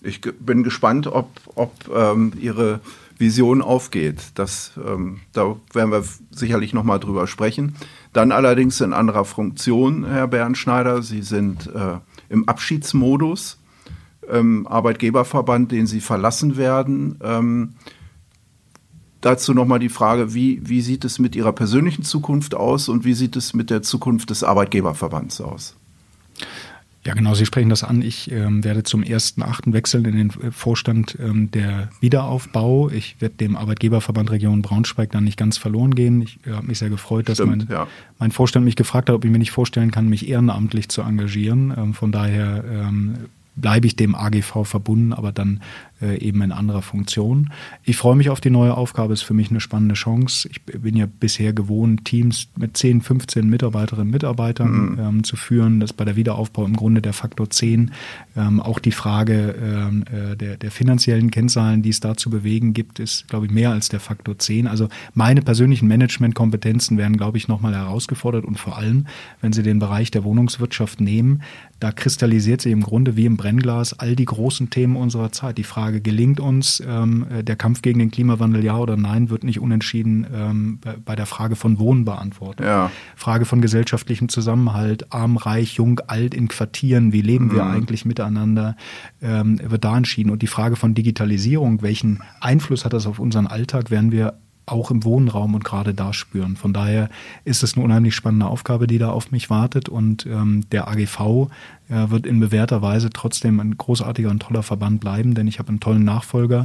[0.00, 2.78] ich bin gespannt, ob, ob ähm, Ihre
[3.18, 4.20] Vision aufgeht.
[4.36, 7.74] Das, ähm, da werden wir sicherlich noch mal drüber sprechen.
[8.12, 11.02] Dann allerdings in anderer Funktion, Herr Bernschneider.
[11.02, 13.58] Sie sind äh, im Abschiedsmodus.
[14.30, 17.18] Ähm, Arbeitgeberverband, den Sie verlassen werden.
[17.24, 17.74] Ähm,
[19.24, 23.14] dazu nochmal die Frage, wie, wie sieht es mit Ihrer persönlichen Zukunft aus und wie
[23.14, 25.76] sieht es mit der Zukunft des Arbeitgeberverbands aus?
[27.06, 28.00] Ja, genau, Sie sprechen das an.
[28.00, 29.74] Ich ähm, werde zum 1.8.
[29.74, 32.88] wechseln in den äh, Vorstand ähm, der Wiederaufbau.
[32.88, 36.22] Ich werde dem Arbeitgeberverband Region Braunschweig dann nicht ganz verloren gehen.
[36.22, 37.86] Ich äh, habe mich sehr gefreut, dass Stimmt, mein, ja.
[38.18, 41.74] mein Vorstand mich gefragt hat, ob ich mir nicht vorstellen kann, mich ehrenamtlich zu engagieren.
[41.76, 43.16] Ähm, von daher ähm,
[43.56, 45.60] bleibe ich dem AGV verbunden, aber dann
[46.00, 47.50] äh, eben in anderer Funktion.
[47.84, 50.48] Ich freue mich auf die neue Aufgabe, ist für mich eine spannende Chance.
[50.50, 54.98] Ich bin ja bisher gewohnt, Teams mit 10, 15 Mitarbeiterinnen und Mitarbeitern mhm.
[54.98, 55.80] ähm, zu führen.
[55.80, 57.92] Das ist bei der Wiederaufbau im Grunde der Faktor 10.
[58.36, 62.74] Ähm, auch die Frage ähm, äh, der, der finanziellen Kennzahlen, die es da zu bewegen
[62.74, 64.66] gibt, ist, glaube ich, mehr als der Faktor 10.
[64.66, 69.06] Also meine persönlichen Managementkompetenzen werden, glaube ich, nochmal herausgefordert und vor allem,
[69.40, 71.42] wenn Sie den Bereich der Wohnungswirtschaft nehmen,
[71.84, 75.58] da kristallisiert sich im Grunde wie im Brennglas all die großen Themen unserer Zeit.
[75.58, 79.60] Die Frage, gelingt uns ähm, der Kampf gegen den Klimawandel ja oder nein, wird nicht
[79.60, 82.64] unentschieden ähm, bei der Frage von Wohnen beantwortet.
[82.64, 82.90] Ja.
[83.16, 87.52] Frage von gesellschaftlichem Zusammenhalt, arm, reich, jung, alt in Quartieren, wie leben mhm.
[87.52, 88.76] wir eigentlich miteinander,
[89.20, 90.30] ähm, wird da entschieden.
[90.30, 94.90] Und die Frage von Digitalisierung, welchen Einfluss hat das auf unseren Alltag, werden wir auch
[94.90, 96.56] im Wohnraum und gerade da spüren.
[96.56, 97.08] Von daher
[97.44, 101.48] ist es eine unheimlich spannende Aufgabe, die da auf mich wartet und ähm, der AGV
[101.88, 105.68] äh, wird in bewährter Weise trotzdem ein großartiger und toller Verband bleiben, denn ich habe
[105.68, 106.64] einen tollen Nachfolger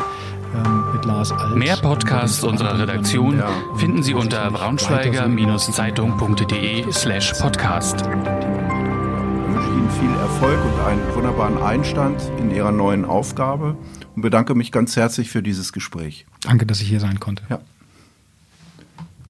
[0.55, 1.57] ähm, mit Lars Alt.
[1.57, 3.49] Mehr Podcasts unserer Redaktion ja.
[3.75, 8.01] finden Sie unter braunschweiger-zeitung.de slash podcast.
[8.01, 13.75] Ich wünsche Ihnen viel Erfolg und einen wunderbaren Einstand in Ihrer neuen Aufgabe
[14.15, 16.25] und bedanke mich ganz herzlich für dieses Gespräch.
[16.41, 17.43] Danke, dass ich hier sein konnte.
[17.49, 17.59] Ja.